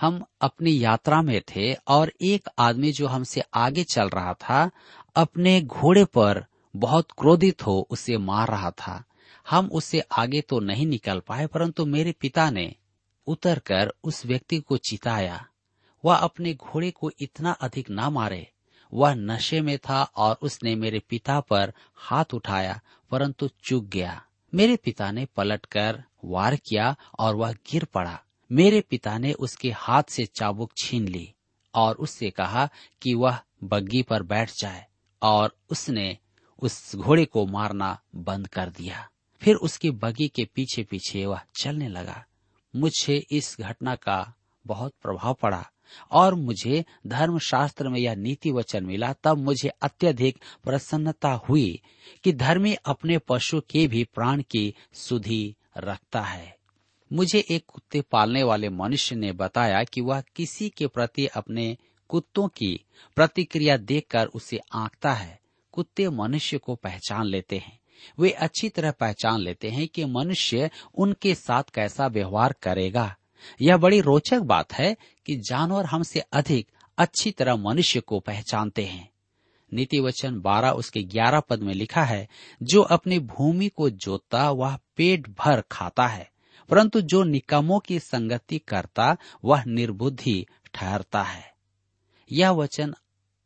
हम 0.00 0.24
अपनी 0.40 0.84
यात्रा 0.84 1.22
में 1.22 1.40
थे 1.40 1.74
और 1.74 2.12
एक 2.22 2.48
आदमी 2.58 2.92
जो 2.92 3.06
हमसे 3.06 3.42
आगे 3.54 3.84
चल 3.84 4.08
रहा 4.08 4.32
था, 4.32 4.70
अपने 5.16 5.62
घोड़े 5.62 6.04
पर 6.04 6.44
बहुत 6.76 7.08
क्रोधित 7.18 7.66
हो 7.66 7.86
उसे 7.90 8.16
मार 8.16 8.48
रहा 8.48 8.70
था। 8.70 9.04
हम 9.50 9.66
उससे 9.66 10.00
आगे 10.00 10.40
तो 10.40 10.60
नहीं 10.60 10.86
निकल 10.86 11.20
पाए, 11.20 11.46
परंतु 11.46 11.86
मेरे 11.86 12.12
पिता 12.12 12.50
ने 12.50 12.74
उतरकर 13.26 13.92
उस 14.04 14.26
व्यक्ति 14.26 14.60
को 14.60 14.76
चिताया। 14.76 15.46
वह 16.04 16.16
अपने 16.16 16.54
घोड़े 16.54 16.90
को 16.90 17.10
इतना 17.20 17.52
अधिक 17.52 17.90
ना 17.90 18.10
मारे। 18.10 18.52
वह 18.94 19.14
नशे 19.14 19.60
में 19.60 19.78
था 19.78 20.02
और 20.02 20.38
उसने 20.42 20.74
मेरे 20.74 20.98
पिता 20.98 21.40
पर 21.40 21.72
हाथ 21.94 22.24
उठाया, 22.34 22.80
परंतु 23.10 23.48
चूक 23.64 23.84
गया। 23.84 24.22
मेरे 24.54 24.76
पिता 24.76 25.10
ने 25.10 25.24
पलटकर 25.24 26.04
वार 26.24 26.56
किया 26.56 26.96
और 27.18 27.34
वह 27.34 27.52
गिर 27.52 27.84
पड़ा। 27.84 28.22
मेरे 28.52 28.80
पिता 28.80 29.18
ने 29.18 29.32
उसके 29.32 29.70
हाथ 29.70 30.02
से 30.08 30.26
चाबुक 30.26 30.72
छीन 30.76 31.08
ली 31.08 31.34
और 31.74 31.94
उससे 31.94 32.30
कहा 32.30 32.68
कि 33.02 33.14
वह 33.14 33.38
बग्गी 33.64 34.02
पर 34.02 34.22
बैठ 34.22 34.50
जाए 34.60 34.86
और 35.22 35.56
उसने 35.70 36.18
उस 36.58 36.96
घोड़े 36.96 37.24
को 37.24 37.46
मारना 37.46 38.00
बंद 38.14 38.48
कर 38.48 38.70
दिया। 38.70 39.08
फिर 39.42 39.54
उसकी 39.54 39.90
बगी 39.90 40.28
के 40.28 40.44
पीछे 40.44 40.82
पीछे 40.82 41.26
वह 41.26 41.40
चलने 41.60 41.88
लगा। 41.88 42.24
मुझे 42.76 43.26
इस 43.30 43.56
घटना 43.60 43.94
का 43.94 44.34
बहुत 44.66 44.92
प्रभाव 45.02 45.34
पड़ा 45.34 45.70
और 46.10 46.34
मुझे 46.34 46.84
धर्मशास्त्र 47.06 47.88
में 47.88 48.00
यह 48.00 48.14
नीति 48.14 48.50
वचन 48.50 48.84
मिला। 48.86 49.12
तब 49.12 49.38
मुझे 49.38 49.68
अत्यधिक 49.68 50.38
प्रसन्नता 50.64 51.32
हुई 51.32 51.80
कि 52.24 52.32
धर्मी 52.32 52.74
अपने 52.74 53.18
पशु 53.18 53.60
के 53.60 53.86
भी 53.86 54.04
प्राण 54.04 54.42
की 54.42 54.74
सुधि 54.92 55.54
रखता 55.78 56.20
है। 56.20 56.56
मुझे 57.12 57.44
एक 57.50 57.64
कुत्ते 57.66 58.00
पालने 58.00 58.42
वाले 58.42 58.68
मनुष्य 58.68 59.16
ने 59.16 59.32
बताया 59.32 59.84
कि 59.84 60.00
वह 60.00 60.20
किसी 60.20 60.68
के 60.68 60.86
प्रति 60.86 61.26
अपने 61.26 61.76
कुत्तों 62.08 62.48
की 62.48 62.84
प्रतिक्रिया 63.16 63.76
देखकर 63.76 64.26
उसे 64.26 64.58
आंकता 64.72 65.12
है। 65.12 65.40
कुत्ते 65.72 66.08
मनुष्य 66.08 66.58
को 66.58 66.74
पहचान 66.74 67.26
लेते 67.26 67.58
हैं। 67.58 67.78
वे 68.18 68.30
अच्छी 68.30 68.68
तरह 68.68 68.90
पहचान 68.90 69.40
लेते 69.40 69.70
हैं 69.70 69.88
कि 69.88 70.04
मनुष्य 70.04 70.70
उनके 70.94 71.34
साथ 71.34 71.62
कैसा 71.74 72.06
व्यवहार 72.06 72.54
करेगा। 72.62 73.16
यह 73.62 73.76
बड़ी 73.76 74.00
रोचक 74.00 74.38
बात 74.38 74.72
है 74.72 74.96
कि 75.26 75.36
जानवर 75.36 75.84
हमसे 75.84 76.20
अधिक 76.20 76.68
अच्छी 76.98 77.30
तरह 77.30 77.56
मनुष्य 77.56 78.00
को 78.00 78.20
पहचानते 78.20 78.84
हैं। 78.84 79.10
नीति 79.74 80.00
वचन 80.00 80.40
बारह 80.40 80.70
उसके 80.70 81.02
ग्यारह 81.02 81.40
पद 81.40 81.60
में 81.60 81.74
लिखा 81.74 82.02
है, 82.02 82.28
जो 82.62 82.82
अपनी 82.82 83.18
भूमि 83.18 83.68
को 83.68 83.90
जोतता, 83.90 84.50
वह 84.50 84.78
पेट 84.96 85.28
भर 85.28 85.60
खाता 85.60 86.06
है, 86.06 86.30
परंतु 86.68 87.00
जो 87.00 87.24
निकमों 87.24 87.80
की 87.80 87.98
संगति 87.98 88.58
करता, 88.58 89.16
वह 89.44 89.64
निर्बुद्धि 89.64 90.46
ठहरता 90.74 91.22
है। 91.22 91.54
यह 92.32 92.50
वचन 92.50 92.94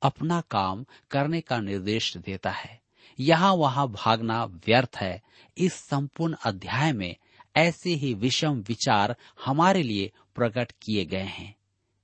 अपना 0.02 0.40
काम 0.40 0.84
करने 1.10 1.40
का 1.40 1.60
निर्देश 1.60 2.16
देता 2.16 2.50
है। 2.50 2.79
यहाँ 3.20 3.54
वहाँ 3.54 3.88
भागना 3.88 4.44
व्यर्थ 4.44 4.96
है। 4.96 5.22
इस 5.58 5.72
संपूर्ण 5.72 6.34
अध्याय 6.44 6.92
में 6.92 7.16
ऐसे 7.56 7.90
ही 7.90 8.14
विषम 8.14 8.52
विचार 8.52 9.16
हमारे 9.44 9.82
लिए 9.82 10.12
प्रकट 10.34 10.72
किए 10.72 11.04
गए 11.04 11.22
हैं। 11.22 11.56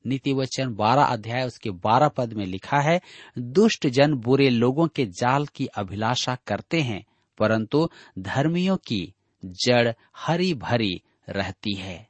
नीति 0.06 0.32
वचन 0.32 0.74
बारह 0.74 1.02
अध्याय 1.02 1.46
उसके 1.46 1.70
बारह 1.70 2.08
पद 2.08 2.32
में 2.32 2.46
लिखा 2.46 2.80
है, 2.80 3.00
दुष्ट 3.38 3.86
जन 3.86 4.14
बुरे 4.14 4.50
लोगों 4.50 4.88
के 4.88 5.06
जाल 5.06 5.46
की 5.46 5.66
अभिलाषा 5.66 6.36
करते 6.46 6.80
हैं, 6.80 7.04
परंतु 7.38 7.90
धर्मियों 8.18 8.76
की 8.76 9.14
जड़ 9.44 9.92
हरी 10.16 10.54
भरी 10.54 11.02
रहती 11.28 11.74
है। 11.74 12.08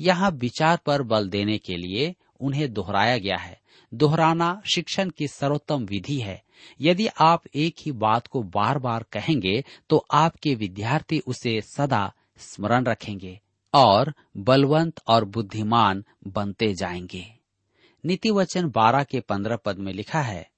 यहाँ 0.00 0.30
विचार 0.30 0.78
पर 0.86 1.02
बल 1.02 1.28
देने 1.28 1.58
के 1.58 1.76
लिए 1.76 2.14
उन्हें 2.40 2.72
दोहराया 2.72 3.18
गया 3.18 3.36
है। 3.36 3.60
दोहराना 3.94 4.62
शिक्षण 4.74 5.10
की 5.10 5.28
सर्वोत्तम 5.28 5.84
विधि 5.84 6.20
है। 6.20 6.42
यदि 6.80 7.06
आप 7.06 7.42
एक 7.54 7.74
ही 7.80 7.92
बात 7.92 8.26
को 8.26 8.42
बार 8.42 8.78
बार 8.78 9.02
कहेंगे 9.02 9.64
तो 9.90 10.06
आपके 10.12 10.54
विद्यार्थी 10.54 11.18
उसे 11.18 11.60
सदा 11.60 12.12
स्मरण 12.38 12.84
रखेंगे 12.84 13.40
और 13.74 14.14
बलवंत 14.36 15.00
और 15.06 15.24
बुद्धिमान 15.24 16.04
बनते 16.26 16.74
जाएँगे। 16.74 17.34
नीति 18.06 18.30
वचन 18.30 18.70
बारह 18.70 19.02
के 19.02 19.20
पंद्रह 19.20 19.56
पद 19.56 19.78
में 19.78 19.92
लिखा 19.92 20.20
है 20.20 20.52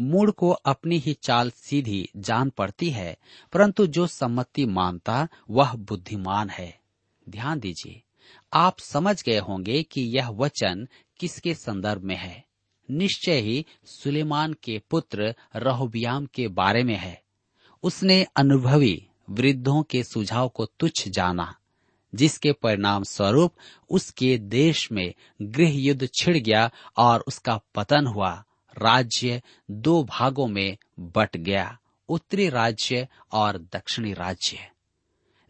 मूड 0.00 0.32
को 0.32 0.50
अपनी 0.50 0.98
ही 0.98 1.12
चाल 1.12 1.50
सीधी 1.50 2.08
जान 2.16 2.50
पड़ती 2.50 2.90
है, 2.90 3.16
परंतु 3.52 3.86
जो 3.86 4.06
सम्मति 4.06 4.66
मानता, 4.66 5.28
वह 5.50 5.74
बुद्धिमान 5.74 6.50
है। 6.50 6.80
ध्यान 7.28 7.60
दीजिए, 7.60 8.02
आप 8.52 8.78
समझ 8.78 9.22
गए 9.22 9.38
होंगे 9.38 9.82
कि 9.82 10.00
यह 10.00 10.28
वचन 10.28 10.88
किसके 11.20 11.54
संदर्भ 11.54 12.02
में 12.02 12.16
है। 12.16 12.47
निश्चय 12.90 13.40
ही 13.40 13.66
सुलेमान 13.84 14.52
के 14.52 14.82
पुत्र 14.90 15.34
रहोबियाम 15.56 16.26
के 16.26 16.48
बारे 16.48 16.82
में 16.82 16.96
है। 16.96 17.22
उसने 17.82 18.26
अनुभवी 18.36 19.06
वृद्धों 19.30 19.82
के 19.82 20.02
सुझाव 20.04 20.48
को 20.48 20.66
तुच्छ 20.66 21.08
जाना, 21.08 21.54
जिसके 22.14 22.52
परिणाम 22.52 23.02
स्वरूप 23.02 23.54
उसके 23.90 24.38
देश 24.38 24.92
में 24.92 25.14
गृह 25.42 25.70
युद्ध 25.70 26.08
छिड़ 26.14 26.36
गया 26.36 26.70
और 26.96 27.24
उसका 27.28 27.60
पतन 27.74 28.06
हुआ। 28.06 28.44
राज्य 28.78 29.42
दो 29.70 30.04
भागों 30.04 30.46
में 30.46 30.76
बट 31.00 31.36
गया, 31.36 31.78
उत्तरी 32.08 32.48
राज्य 32.48 33.08
और 33.32 33.58
दक्षिणी 33.58 34.12
राज्य। 34.12 34.70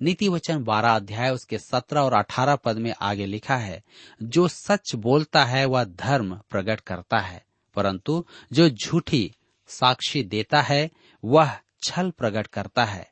नीति 0.03 0.29
वचन 0.29 0.65
बारह 0.65 0.89
अध्याय 0.89 1.31
उसके 1.31 1.59
सत्रह 1.59 2.01
और 2.01 2.13
अठारह 2.13 2.57
पद 2.57 2.77
में 2.77 2.95
आगे 3.01 3.27
लिखा 3.27 3.57
है, 3.57 3.83
जो 4.23 4.49
सच 4.49 4.95
बोलता 4.95 5.45
है, 5.45 5.65
वह 5.65 5.85
धर्म 5.85 6.41
प्रकट 6.51 6.81
करता 6.81 7.19
है, 7.19 7.45
परंतु 7.77 8.25
जो 8.53 8.69
झूठी 8.69 9.35
साक्षी 9.69 10.23
देता 10.23 10.63
है, 10.63 10.91
वह 11.25 11.59
छल 11.83 12.11
प्रकट 12.11 12.47
करता 12.47 12.85
है। 12.85 13.11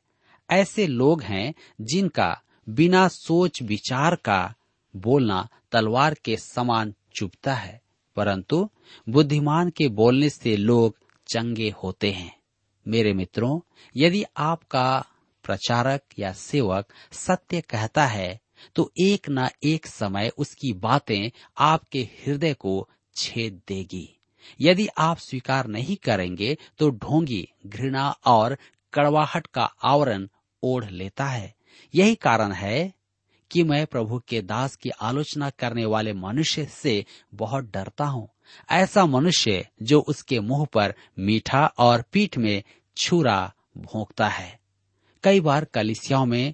ऐसे 0.49 0.87
लोग 0.87 1.21
हैं, 1.21 1.53
जिनका 1.81 2.41
बिना 2.69 3.07
सोच 3.07 3.61
विचार 3.61 4.15
का 4.15 4.53
बोलना 4.95 5.49
तलवार 5.71 6.13
के 6.13 6.37
समान 6.37 6.93
चुभता 7.15 7.53
है, 7.53 7.81
परंतु 8.15 8.69
बुद्धिमान 9.09 9.69
के 9.69 9.87
बोलने 9.87 10.29
से 10.29 10.57
लोग 10.57 10.95
चंगे 11.27 11.73
होते 11.83 12.11
हैं। 12.11 12.37
मेरे 12.87 13.13
मित्रों, 13.13 13.59
यदि 13.95 14.23
आपका 14.37 15.05
प्रचारक 15.47 16.01
या 16.19 16.31
सेवक 16.33 16.93
सत्य 17.11 17.61
कहता 17.61 18.05
है 18.05 18.39
तो 18.75 18.91
एक 19.01 19.29
न 19.29 19.47
एक 19.63 19.87
समय 19.87 20.31
उसकी 20.37 20.73
बातें 20.73 21.29
आपके 21.57 21.99
हृदय 22.19 22.53
को 22.53 22.89
छेद 23.15 23.61
देगी। 23.67 24.07
यदि 24.61 24.87
आप 24.97 25.17
स्वीकार 25.17 25.67
नहीं 25.67 25.95
करेंगे 25.95 26.57
तो 26.77 26.89
ढोंगी, 26.89 27.47
घृणा 27.65 28.09
और 28.25 28.57
कड़वाहट 28.93 29.47
का 29.47 29.63
आवरण 29.83 30.27
ओढ़ 30.63 30.85
लेता 30.85 31.25
है। 31.25 31.53
यही 31.93 32.15
कारण 32.15 32.51
है 32.51 32.93
कि 33.51 33.63
मैं 33.63 33.85
प्रभु 33.85 34.21
के 34.27 34.41
दास 34.41 34.75
की 34.75 34.89
आलोचना 34.89 35.49
करने 35.49 35.85
वाले 35.85 36.13
मनुष्य 36.13 36.65
से 36.65 37.03
बहुत 37.33 37.71
डरता 37.73 38.05
हूँ। 38.05 38.27
ऐसा 38.71 39.05
मनुष्य 39.05 39.67
जो 39.81 39.99
उसके 39.99 40.39
मुँह 40.39 40.65
पर 40.65 40.93
मीठा 41.19 41.65
और 41.77 42.03
पीठ 42.11 42.37
में 42.37 42.63
छुरा 42.97 43.53
भोंकता 43.77 44.27
है। 44.27 44.56
कई 45.27 45.39
बार 45.39 45.65
कलिसियाओं 45.65 46.25
में 46.25 46.53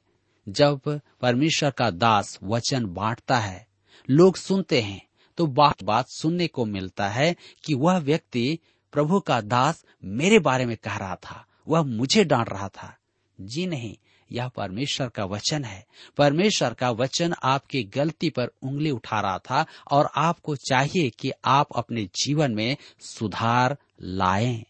जब 0.49 0.81
परमेश्वर 1.21 1.71
का 1.71 1.89
दास 1.89 2.39
वचन 2.43 2.85
बांटता 2.85 3.37
है, 3.39 3.67
लोग 4.09 4.35
सुनते 4.35 4.81
हैं 4.81 5.07
तो 5.37 5.47
बात 5.47 5.83
बात 5.83 6.05
सुनने 6.09 6.47
को 6.47 6.65
मिलता 6.65 7.09
है 7.09 7.35
कि 7.65 7.73
वह 7.73 7.97
व्यक्ति 7.97 8.59
प्रभु 8.91 9.19
का 9.19 9.41
दास 9.41 9.85
मेरे 10.03 10.39
बारे 10.39 10.65
में 10.65 10.77
कह 10.77 10.97
रहा 10.97 11.15
था, 11.15 11.45
वह 11.67 11.83
मुझे 11.83 12.23
डांट 12.23 12.49
रहा 12.49 12.67
था। 12.67 12.97
जी 13.41 13.67
नहीं, 13.67 13.95
यह 14.31 14.47
परमेश्वर 14.47 15.09
का 15.09 15.25
वचन 15.25 15.63
है। 15.63 15.85
परमेश्वर 16.17 16.73
का 16.73 16.91
वचन 16.91 17.33
आपकी 17.43 17.83
गलती 17.83 18.29
पर 18.29 18.47
उंगली 18.63 18.91
उठा 18.91 19.21
रहा 19.21 19.37
था 19.37 19.65
और 19.91 20.09
आपको 20.15 20.55
चाहिए 20.55 21.09
कि 21.09 21.31
आप 21.45 21.67
अपने 21.75 22.05
जीवन 22.05 22.51
में 22.51 22.77
सुधार 22.99 23.77
लाएँ। 24.01 24.63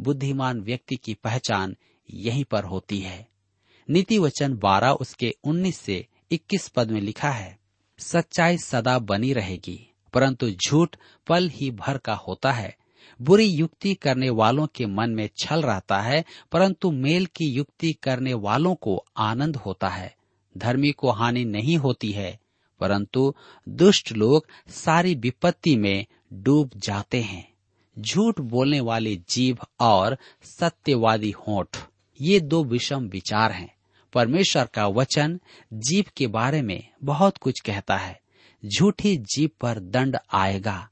बुद्धिमान 0.00 0.60
व्यक्ति 0.60 0.96
की 0.96 1.14
पहचान 1.14 1.76
यहीं 2.10 2.44
पर 2.44 2.64
होती 2.64 2.98
है। 2.98 3.35
नीति 3.88 4.18
वचन 4.18 4.54
बारह 4.54 4.90
उसके 4.90 5.34
उन्नीस 5.44 5.78
से 5.78 6.06
इक्कीस 6.30 6.68
पद 6.68 6.90
में 6.90 7.00
लिखा 7.00 7.30
है, 7.30 7.58
सच्चाई 7.98 8.58
सदा 8.58 8.98
बनी 8.98 9.32
रहेगी, 9.32 9.78
परंतु 10.14 10.50
झूठ 10.50 10.96
पल 11.26 11.48
ही 11.48 11.70
भर 11.70 11.98
का 11.98 12.14
होता 12.14 12.52
है। 12.52 12.76
बुरी 13.22 13.44
युक्ति 13.44 13.94
करने 13.94 14.30
वालों 14.30 14.66
के 14.66 14.86
मन 14.86 15.10
में 15.10 15.28
छल 15.38 15.62
रहता 15.62 16.00
है, 16.00 16.24
परंतु 16.52 16.90
मेल 16.90 17.26
की 17.26 17.44
युक्ति 17.44 17.92
करने 17.92 18.34
वालों 18.34 18.74
को 18.74 19.04
आनंद 19.16 19.56
होता 19.56 19.88
है। 19.88 20.14
धर्मी 20.58 20.92
को 20.92 21.10
हानि 21.10 21.44
नहीं 21.44 21.76
होती 21.76 22.10
है, 22.10 22.38
परंतु 22.80 23.34
दुष्ट 23.68 24.12
लोग 24.12 24.46
सारी 24.68 25.14
विपत्ति 25.14 25.76
में 25.76 26.06
डूब 26.32 26.70
जाते 26.76 27.20
हैं। 27.22 27.48
झूठ 27.98 28.40
बोलने 28.40 28.80
वाली 28.80 29.16
जीभ 29.28 29.58
और 29.80 30.16
सत्यवादी 30.42 31.30
होठ, 31.30 31.76
ये 32.20 32.40
दो 32.40 32.64
विषम 32.64 33.04
विचार 33.04 33.52
हैं। 33.52 33.75
परमेश्वर 34.16 34.64
का 34.74 34.86
वचन 34.86 35.40
जीव 35.72 36.04
के 36.16 36.26
बारे 36.26 36.62
में 36.62 36.88
बहुत 37.04 37.36
कुछ 37.36 37.60
कहता 37.60 37.96
है। 37.96 38.20
झूठी 38.64 39.16
जीव 39.16 39.50
पर 39.60 39.80
दंड 39.80 40.16
आएगा। 40.32 40.88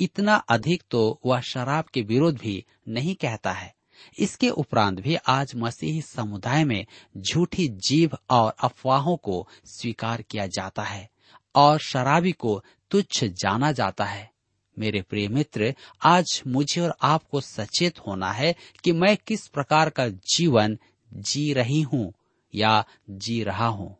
इतना 0.00 0.34
अधिक 0.34 0.82
तो 0.90 1.20
वह 1.26 1.40
शराब 1.40 1.84
के 1.84 2.02
विरोध 2.02 2.36
भी 2.36 2.64
नहीं 2.88 3.14
कहता 3.14 3.52
है। 3.52 3.74
इसके 4.18 4.48
उपरांत 4.48 5.00
भी 5.00 5.14
आज 5.14 5.52
मसीही 5.56 6.02
समुदाय 6.02 6.64
में 6.64 6.86
झूठी 7.18 7.68
जीव 7.68 8.10
और 8.30 8.54
अफवाहों 8.62 9.16
को 9.16 9.48
स्वीकार 9.64 10.22
किया 10.22 10.46
जाता 10.46 10.82
है 10.82 11.08
और 11.54 11.78
शराबी 11.78 12.32
को 12.32 12.64
तुच्छ 12.90 13.24
जाना 13.24 13.72
जाता 13.72 14.04
है। 14.04 14.30
मेरे 14.78 15.02
प्रिय 15.02 15.28
मित्र, 15.28 15.74
आज 16.02 16.42
मुझे 16.46 16.80
और 16.80 16.94
आपको 17.02 17.40
सचेत 17.40 17.98
होना 17.98 18.32
है 18.32 18.54
कि 18.84 18.92
मैं 18.92 19.16
किस 19.26 19.46
प्रकार 19.48 19.90
का 19.90 20.08
जीवन 20.08 20.78
जी 21.12 21.52
रही 21.52 21.82
हूँ। 21.82 22.12
या 22.54 22.84
जी 23.10 23.42
रहा 23.42 23.66
हूँ। 23.66 23.96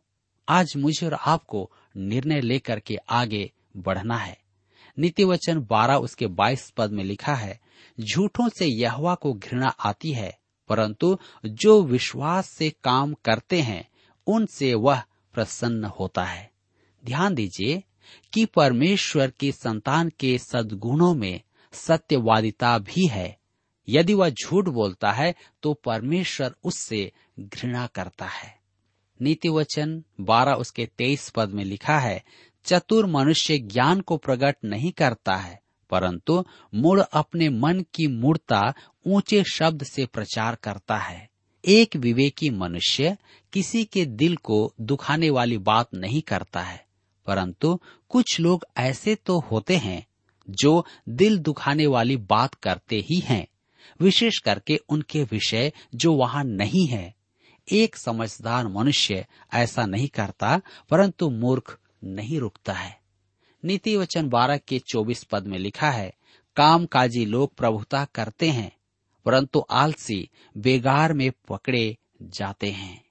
आज 0.49 0.73
मुझे 0.77 1.05
और 1.05 1.13
आपको 1.13 1.71
निर्णय 1.97 2.41
लेकर 2.41 2.79
के 2.79 2.95
आगे 2.95 3.51
बढ़ना 3.77 4.17
है। 4.17 4.37
नीति 4.99 5.23
वचन 5.23 5.59
बारह 5.59 5.95
उसके 5.95 6.27
बाईस 6.27 6.69
पद 6.69 6.91
में 6.91 7.03
लिखा 7.03 7.35
है, 7.35 7.59
झूठों 7.99 8.49
से 8.49 8.65
यहवा 8.65 9.15
को 9.15 9.33
घृणा 9.33 9.67
आती 9.67 10.11
है, 10.11 10.37
परंतु 10.69 11.17
जो 11.45 11.83
विश्वास 11.83 12.49
से 12.49 12.69
काम 12.83 13.13
करते 13.13 13.61
हैं, 13.61 13.89
उनसे 14.27 14.73
वह 14.73 15.03
प्रसन्न 15.33 15.85
होता 15.85 16.23
है। 16.23 16.51
ध्यान 17.05 17.35
दीजिए 17.35 17.83
कि 18.33 18.45
परमेश्वर 18.45 19.29
की 19.29 19.51
संतान 19.51 20.11
के 20.19 20.37
सद्गुणों 20.37 21.13
में 21.15 21.41
सत्यवादिता 21.73 22.77
भी 22.77 23.07
है। 23.07 23.37
यदि 23.89 24.13
वह 24.13 24.29
झूठ 24.29 24.65
बोलता 24.65 25.11
है 25.11 25.35
तो 25.63 25.73
परमेश्वर 25.73 26.55
उससे 26.63 27.11
घृणा 27.37 27.85
करता 27.87 28.25
है। 28.25 28.53
नीति 29.19 29.49
वचन 29.49 30.01
बारह 30.21 30.53
उसके 30.53 30.85
तेईस 30.97 31.29
पद 31.29 31.49
में 31.49 31.63
लिखा 31.63 31.97
है, 31.99 32.23
चतुर 32.65 33.05
मनुष्य 33.05 33.57
ज्ञान 33.57 34.01
को 34.01 34.17
प्रकट 34.17 34.55
नहीं 34.65 34.91
करता 34.91 35.35
है, 35.35 35.59
परंतु 35.91 36.43
मूड 36.73 36.99
अपने 36.99 37.49
मन 37.49 37.83
की 37.93 38.07
मूर्ता 38.07 38.73
ऊँचे 39.05 39.43
शब्द 39.43 39.83
से 39.83 40.05
प्रचार 40.05 40.55
करता 40.55 40.97
है। 40.97 41.29
एक 41.63 41.95
विवेकी 41.95 42.49
मनुष्य 42.49 43.15
किसी 43.53 43.83
के 43.85 44.05
दिल 44.05 44.35
को 44.35 44.73
दुखाने 44.81 45.29
वाली 45.29 45.57
बात 45.57 45.93
नहीं 45.93 46.21
करता 46.21 46.61
है, 46.61 46.85
परंतु 47.27 47.79
कुछ 48.09 48.39
लोग 48.39 48.65
ऐसे 48.77 49.15
तो 49.15 49.39
होते 49.41 49.77
हैं 49.77 50.05
जो 50.47 50.85
दिल 51.09 51.37
दुखाने 51.37 51.85
वाली 51.87 52.17
बात 52.17 52.53
करते 52.53 52.95
ही 53.01 53.19
हैं, 53.19 53.45
विशेष 53.99 54.37
करके 54.37 54.79
उनके 54.89 55.23
विषय 55.23 55.71
जो 55.95 56.13
वहाँ 56.13 56.43
नहीं 56.43 56.87
है। 56.87 57.14
एक 57.71 57.95
समझदार 57.95 58.67
मनुष्य 58.67 59.25
ऐसा 59.53 59.85
नहीं 59.85 60.07
करता, 60.07 60.61
परंतु 60.89 61.29
मूर्ख 61.29 61.79
नहीं 62.03 62.39
रुकता 62.39 62.73
है। 62.73 62.99
नीति 63.63 63.95
वचन 63.97 64.29
बारह 64.29 64.57
के 64.57 64.79
चौबीस 64.79 65.23
पद 65.23 65.47
में 65.47 65.57
लिखा 65.59 65.91
है, 65.91 66.13
काम 66.55 66.85
काजी 66.85 67.25
लोग 67.25 67.55
प्रभुता 67.55 68.05
करते 68.05 68.49
हैं, 68.49 68.71
परंतु 69.25 69.65
आलसी 69.71 70.29
बेगार 70.57 71.13
में 71.13 71.31
पकड़े 71.49 71.97
जाते 72.21 72.71
हैं। 72.71 73.05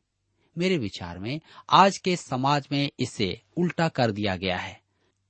मेरे 0.58 0.78
विचार 0.78 1.18
में, 1.18 1.40
आज 1.70 1.98
के 1.98 2.16
समाज 2.16 2.68
में 2.72 2.90
इसे 3.00 3.40
उल्टा 3.56 3.88
कर 3.88 4.10
दिया 4.10 4.36
गया 4.36 4.58
है। 4.58 4.80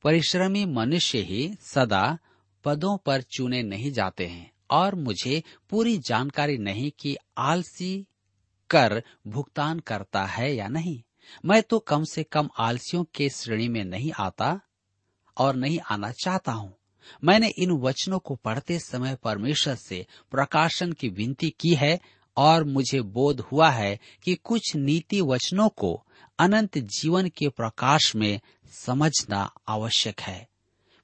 परिश्रमी 0.03 0.65
मनुष्य 0.65 1.19
ही 1.19 1.57
सदा 1.61 2.19
पदों 2.65 2.97
पर 2.97 3.23
चुने 3.23 3.63
नहीं 3.63 3.93
जाते 3.93 4.27
हैं, 4.27 4.53
और 4.71 4.95
मुझे 4.95 5.43
पूरी 5.71 5.99
जानकारी 5.99 6.59
नहीं 6.59 6.91
कि 7.01 7.17
आलसी 7.39 8.07
कर 8.75 9.03
भुगतान 9.27 9.79
करता 9.79 10.25
है 10.27 10.55
या 10.55 10.69
नहीं? 10.69 11.03
मैं 11.45 11.63
तो 11.63 11.79
कम 11.79 12.05
से 12.05 12.23
कम 12.23 12.49
आलसियों 12.59 13.05
के 13.15 13.29
श्रेणी 13.31 13.69
में 13.69 13.85
नहीं 13.85 14.13
आता 14.19 14.61
और 15.39 15.57
नहीं 15.57 15.81
आना 15.81 16.11
चाहता 16.11 16.53
हूँ। 16.53 16.77
मैंने 17.25 17.49
इन 17.49 17.71
वचनों 17.71 18.19
को 18.19 18.35
पढ़ते 18.35 18.79
समय 18.79 19.15
परमेश्वर 19.15 19.75
से 19.75 20.07
प्रकाशन 20.31 20.93
की 20.93 21.09
विनती 21.09 21.51
की 21.61 21.75
है 21.75 22.01
और 22.37 22.65
मुझे 22.65 23.01
बोध 23.01 23.41
हुआ 23.41 23.71
है 23.71 23.99
कि 24.23 24.35
कुछ 24.35 24.77
नीति 24.77 25.21
वचनों 25.21 25.69
को 25.69 26.05
अनंत 26.39 26.79
जीवन 26.79 27.29
के 27.29 27.49
प्रकाश 27.49 28.17
में 28.17 28.41
समझना 28.71 29.53
आवश्यक 29.69 30.21
है। 30.21 30.49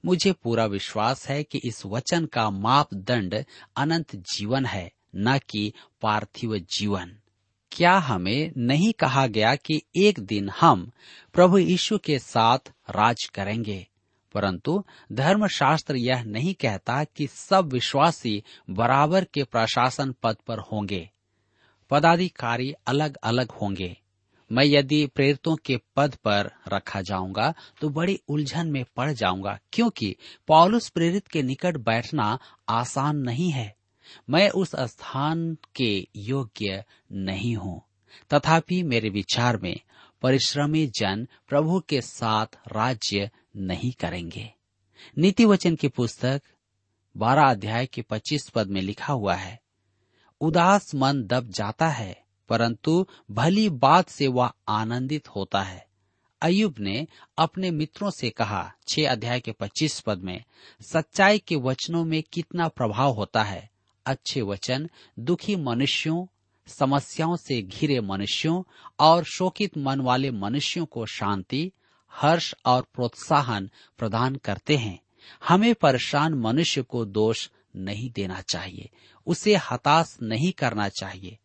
मुझे 0.05 0.33
पूरा 0.33 0.67
विश्वास 0.67 1.29
है 1.29 1.43
कि 1.43 1.61
इस 1.65 1.87
वचन 1.87 2.27
का 2.27 2.51
मापदंड 2.51 3.45
अनंत 3.77 4.17
जीवन 4.17 4.67
है, 4.67 4.93
न 5.17 5.39
कि 5.39 5.73
पार्थिव 6.03 6.59
जीवन। 6.59 7.17
क्या 7.73 7.93
हमें 7.99 8.53
नहीं 8.57 8.93
कहा 8.93 9.27
गया 9.27 9.55
कि 9.55 9.83
एक 9.97 10.21
दिन 10.21 10.49
हम 10.61 10.91
प्रभु 11.35 11.59
यीशु 11.59 11.99
के 11.99 12.19
साथ 12.19 12.59
राज 12.91 13.25
करेंगे? 13.25 13.87
परंतु 14.35 14.85
धर्मशास्त्र 15.13 15.97
यह 15.97 16.23
नहीं 16.23 16.55
कहता 16.55 17.05
कि 17.05 17.27
सब 17.27 17.73
विश्वासी 17.73 18.43
बराबर 18.71 19.25
के 19.25 19.45
प्रशासन 19.45 20.15
पद 20.23 20.37
पर 20.47 20.59
होंगे। 20.73 21.11
पदाधिकारी 21.91 22.73
अलग 22.87 23.17
अलग 23.23 23.51
होंगे। 23.51 23.97
मैं 24.51 24.65
यदि 24.65 25.07
प्रेरितों 25.07 25.57
के 25.57 25.77
पद 25.97 26.15
पर 26.15 26.51
रखा 26.69 27.01
जाऊँगा 27.01 27.53
तो 27.81 27.89
बड़ी 27.89 28.19
उलझन 28.29 28.69
में 28.69 28.85
पड़ 28.97 29.11
जाऊँगा, 29.13 29.59
क्योंकि 29.73 30.17
पॉलुस 30.49 30.89
प्रेरित 30.89 31.29
के 31.29 31.43
निकट 31.43 31.77
बैठना 31.77 32.39
आसान 32.69 33.17
नहीं 33.17 33.51
है। 33.51 33.75
मैं 34.31 34.51
उस 34.51 34.77
स्थान 34.77 35.57
के 35.77 36.09
योग्य 36.17 36.85
नहीं 37.13 37.57
हूँ। 37.57 37.83
तथापि 38.35 38.83
मेरे 38.83 39.09
विचार 39.09 39.57
में 39.57 39.81
परिश्रमी 40.23 40.87
जन 40.87 41.29
प्रभु 41.49 41.81
के 41.81 42.01
साथ 42.01 42.47
राज्य 42.73 43.31
नहीं 43.57 43.93
करेंगे। 43.93 44.55
नीति 45.19 45.45
वचन 45.45 45.77
की 45.77 45.89
पुस्तक 45.89 46.43
बारह 47.17 47.43
अध्याय 47.43 47.87
के 47.87 48.03
पच्चीस 48.03 48.49
पद 48.49 48.67
में 48.67 48.81
लिखा 48.81 49.13
हुआ 49.13 49.35
है, 49.35 49.61
उदास 50.41 50.95
मन 50.95 51.23
दब 51.23 51.49
जाता 51.49 51.89
है, 51.89 52.25
परंतु 52.49 53.07
भली 53.31 53.69
बात 53.69 54.09
से 54.09 54.27
वह 54.27 54.53
आनंदित 54.69 55.29
होता 55.29 55.63
है। 55.63 55.87
अयुब 56.43 56.75
ने 56.81 57.07
अपने 57.39 57.71
मित्रों 57.71 58.11
से 58.11 58.31
कहा, 58.31 58.73
छह 58.89 59.11
अध्याय 59.11 59.41
के 59.41 59.53
पच्चीस 59.53 60.01
पद 60.01 60.19
में, 60.19 60.45
सच्चाई 60.81 61.39
के 61.39 61.57
वचनों 61.57 62.05
में 62.05 62.23
कितना 62.23 62.69
प्रभाव 62.69 63.13
होता 63.13 63.43
है 63.43 63.70
अच्छे 64.11 64.43
वचन, 64.43 64.91
दुखी 65.19 65.57
मनुष्यों, 65.57 66.27
समस्याओं 66.67 67.37
से 67.37 67.63
घिरे 67.63 68.01
मनुष्यों 68.01 68.63
और 69.01 69.25
शोकित 69.25 69.79
मन 69.79 70.01
वाले 70.01 70.31
मनुष्यों 70.31 70.87
को 70.87 71.07
शांति, 71.07 71.73
हर्ष 72.13 72.55
और 72.67 72.83
प्रोत्साहन 72.95 73.71
प्रदान 73.99 74.35
करते 74.35 74.77
हैं। 74.77 75.01
हमें 75.49 75.75
परेशान 75.75 76.35
मनुष्य 76.35 76.83
को 76.83 77.05
दोष 77.05 77.51
नहीं 77.77 78.11
देना 78.11 78.41
चाहिए। 78.41 78.91
उसे 79.27 79.57
हताश 79.57 80.17
नहीं 80.23 80.53
करना 80.53 80.89
चाहिए। 80.89 81.39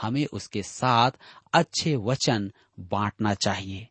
हमें 0.00 0.26
उसके 0.32 0.62
साथ 0.62 1.10
अच्छे 1.52 1.96
वचन 1.96 2.52
बांटना 2.80 3.34
चाहिए। 3.34 3.88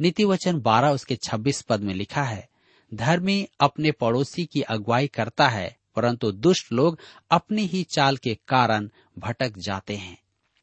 नीति 0.00 0.24
वचन 0.24 0.60
बारह 0.60 0.88
उसके 0.88 1.16
छब्बीस 1.16 1.62
पद 1.62 1.80
में 1.80 1.94
लिखा 1.94 2.22
है, 2.22 2.48
धर्मी 2.94 3.48
अपने 3.60 3.90
पड़ोसी 3.90 4.46
की 4.46 4.62
अगुवाई 4.62 5.06
करता 5.06 5.48
है 5.48 5.76
परंतु 5.94 6.32
दुष्ट 6.32 6.72
लोग 6.72 6.98
अपनी 7.30 7.66
ही 7.66 7.82
चाल 7.84 8.16
के 8.16 8.34
कारण 8.48 8.88
भटक 9.18 9.58
जाते 9.58 9.96
हैं। 9.96 10.18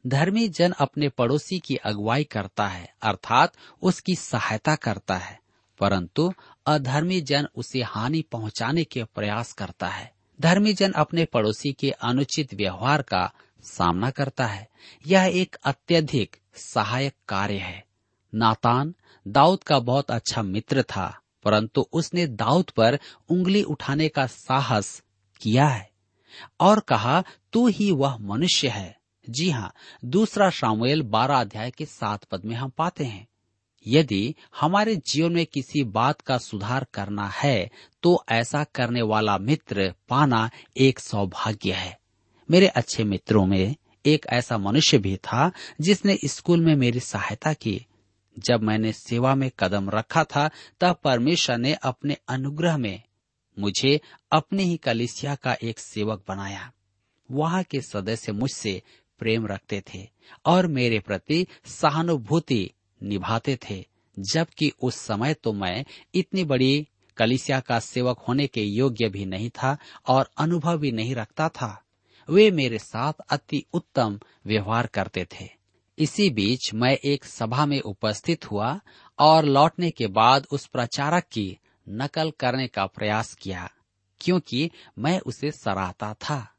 धर्मी 0.07 0.47
जन 0.47 0.71
अपने 0.71 1.09
पड़ोसी 1.09 1.59
की 1.59 1.75
अगुवाई 1.75 2.23
करता 2.23 2.67
है, 2.67 2.93
अर्थात 3.01 3.53
उसकी 3.81 4.15
सहायता 4.15 4.75
करता 4.75 5.15
है, 5.15 5.39
परंतु 5.79 6.31
अधर्मी 6.65 7.21
जन 7.21 7.47
उसे 7.55 7.81
हानि 7.81 8.21
पहुँचाने 8.21 8.83
के 8.83 9.03
प्रयास 9.03 9.53
करता 9.53 9.87
है। 9.87 10.11
धर्मी 10.41 10.73
जन 10.73 10.91
अपने 10.91 11.25
पड़ोसी 11.25 11.73
के 11.73 11.91
अनुचित 11.91 12.53
व्यवहार 12.53 13.01
का 13.01 13.31
सामना 13.63 14.09
करता 14.09 14.45
है। 14.45 14.67
यह 15.07 15.31
एक 15.33 15.55
अत्यधिक 15.63 16.35
सहायक 16.55 17.13
कार्य 17.27 17.57
है। 17.57 17.83
नातान 18.33 18.93
दाऊद 19.27 19.63
का 19.63 19.79
बहुत 19.79 20.11
अच्छा 20.11 20.41
मित्र 20.41 20.83
था, 20.83 21.19
परंतु 21.43 21.85
उसने 21.93 22.27
दाऊद 22.27 22.69
पर 22.69 22.99
उंगली 23.29 23.63
उठाने 23.63 24.07
का 24.09 24.25
साहस 24.27 25.01
किया 25.41 25.67
है। 25.67 25.89
और 26.59 26.79
कहा, 26.79 27.23
तू 27.53 27.67
ही 27.67 27.91
वह 27.91 28.17
मनुष्य 28.17 28.67
है। 28.67 28.97
जी 29.29 29.49
हाँ 29.49 29.73
दूसरा 30.05 30.49
शामुएल 30.49 31.01
बारह 31.01 31.41
अध्याय 31.41 31.71
के 31.71 31.85
सात 31.85 32.23
पद 32.23 32.45
में 32.45 32.55
हम 32.55 32.69
पाते 32.69 33.03
हैं। 33.03 33.27
यदि 33.87 34.35
हमारे 34.59 34.95
जीवन 34.95 35.31
में 35.31 35.45
किसी 35.45 35.83
बात 35.83 36.21
का 36.21 36.37
सुधार 36.37 36.87
करना 36.93 37.27
है 37.27 37.69
तो 38.03 38.23
ऐसा 38.29 38.63
करने 38.63 39.01
वाला 39.01 39.37
मित्र 39.37 39.93
पाना 40.09 40.49
एक 40.77 40.99
सौभाग्य 40.99 41.71
है। 41.71 41.99
मेरे 42.51 42.67
अच्छे 42.67 43.03
मित्रों 43.03 43.45
में 43.45 43.75
एक 44.05 44.25
ऐसा 44.29 44.57
मनुष्य 44.57 44.97
भी 44.97 45.17
था, 45.17 45.51
जिसने 45.81 46.17
स्कूल 46.25 46.61
में 46.61 46.75
मेरी 46.75 46.99
सहायता 46.99 47.53
की। 47.53 47.85
जब 48.39 48.61
मैंने 48.63 48.91
सेवा 48.91 49.35
में 49.35 49.51
कदम 49.59 49.89
रखा 49.89 50.23
था, 50.23 50.49
तब 50.79 50.97
परमेश्वर 51.03 51.57
ने 51.57 51.73
अपने 51.73 52.17
अनुग्रह 52.27 52.77
में 52.77 53.01
मुझे 53.61 53.99
अपने 54.31 54.63
ही 54.63 54.77
कलिसिया 54.77 55.35
का 55.35 55.55
एक 55.63 55.79
सेवक 55.79 56.23
बनाया। 56.27 56.71
वहाँ 57.29 57.63
के 57.63 57.81
सदस्य 57.81 58.31
मुझसे 58.31 58.81
प्रेम 59.19 59.47
रखते 59.47 59.81
थे 59.93 60.07
और 60.45 60.67
मेरे 60.67 60.99
प्रति 60.99 61.45
सहानुभूति 61.65 62.69
निभाते 63.03 63.57
थे, 63.69 63.85
जबकि 64.19 64.71
उस 64.81 64.95
समय 64.95 65.33
तो 65.33 65.53
मैं 65.53 65.83
इतनी 66.15 66.43
बड़ी 66.43 66.87
कलिसिया 67.17 67.59
का 67.59 67.79
सेवक 67.79 68.19
होने 68.19 68.47
के 68.47 68.63
योग्य 68.63 69.09
भी 69.09 69.25
नहीं 69.25 69.49
था 69.49 69.77
और 70.07 70.29
अनुभव 70.37 70.77
भी 70.77 70.91
नहीं 70.91 71.15
रखता 71.15 71.49
था। 71.49 71.77
वे 72.29 72.49
मेरे 72.51 72.79
साथ 72.79 73.13
अति 73.29 73.63
उत्तम 73.73 74.19
व्यवहार 74.45 74.87
करते 74.87 75.25
थे। 75.31 75.49
इसी 75.97 76.29
बीच 76.29 76.73
मैं 76.73 76.97
एक 77.05 77.25
सभा 77.25 77.65
में 77.65 77.79
उपस्थित 77.79 78.51
हुआ 78.51 78.79
और 79.19 79.45
लौटने 79.45 79.89
के 79.91 80.07
बाद 80.07 80.47
उस 80.51 80.65
प्रचारक 80.65 81.23
की 81.23 81.57
नकल 81.89 82.31
करने 82.31 82.67
का 82.67 82.85
प्रयास 82.85 83.33
किया, 83.33 83.71
क्योंकि 84.21 84.71
मैं 84.99 85.19
उसे 85.19 85.51
सराहता 85.51 86.13
था। 86.13 86.53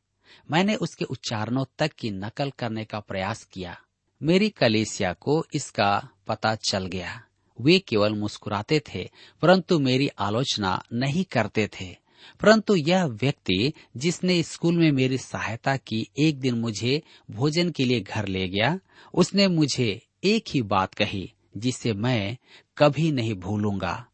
मैंने 0.51 0.75
उसके 0.75 1.05
उच्चारणों 1.05 1.65
तक 1.79 1.93
की 1.93 2.11
नकल 2.11 2.51
करने 2.51 2.85
का 2.85 3.01
प्रयास 3.01 3.45
किया। 3.45 3.81
मेरी 4.23 4.49
कलेसिया 4.49 5.13
को 5.13 5.47
इसका 5.55 6.09
पता 6.27 6.55
चल 6.55 6.87
गया। 6.87 7.23
वे 7.61 7.79
केवल 7.79 8.13
मुस्कुराते 8.13 8.83
थे, 8.95 9.11
परंतु 9.43 9.79
मेरी 9.79 10.09
आलोचना 10.09 10.83
नहीं 10.93 11.25
करते 11.25 11.67
थे। 11.67 11.97
परंतु 12.41 12.77
यह 12.77 13.05
व्यक्ति 13.05 13.73
जिसने 13.97 14.43
स्कूल 14.43 14.79
में 14.79 14.93
मेरी 14.93 15.19
सहायता 15.19 15.77
की, 15.77 16.09
एक 16.19 16.41
दिन 16.41 16.55
मुझे 16.55 17.03
भोजन 17.31 17.71
के 17.71 17.85
लिए 17.85 18.01
घर 18.01 18.29
ले 18.29 18.49
गया। 18.49 18.79
उसने 19.15 19.49
मुझे 19.49 20.07
एक 20.25 20.45
ही 20.49 20.63
बात 20.63 20.95
कही, 20.95 21.33
जिसे 21.57 21.93
मैं 21.93 22.37
कभी 22.79 23.13
नहीं 23.13 23.35
भूलूँगा। 23.35 24.07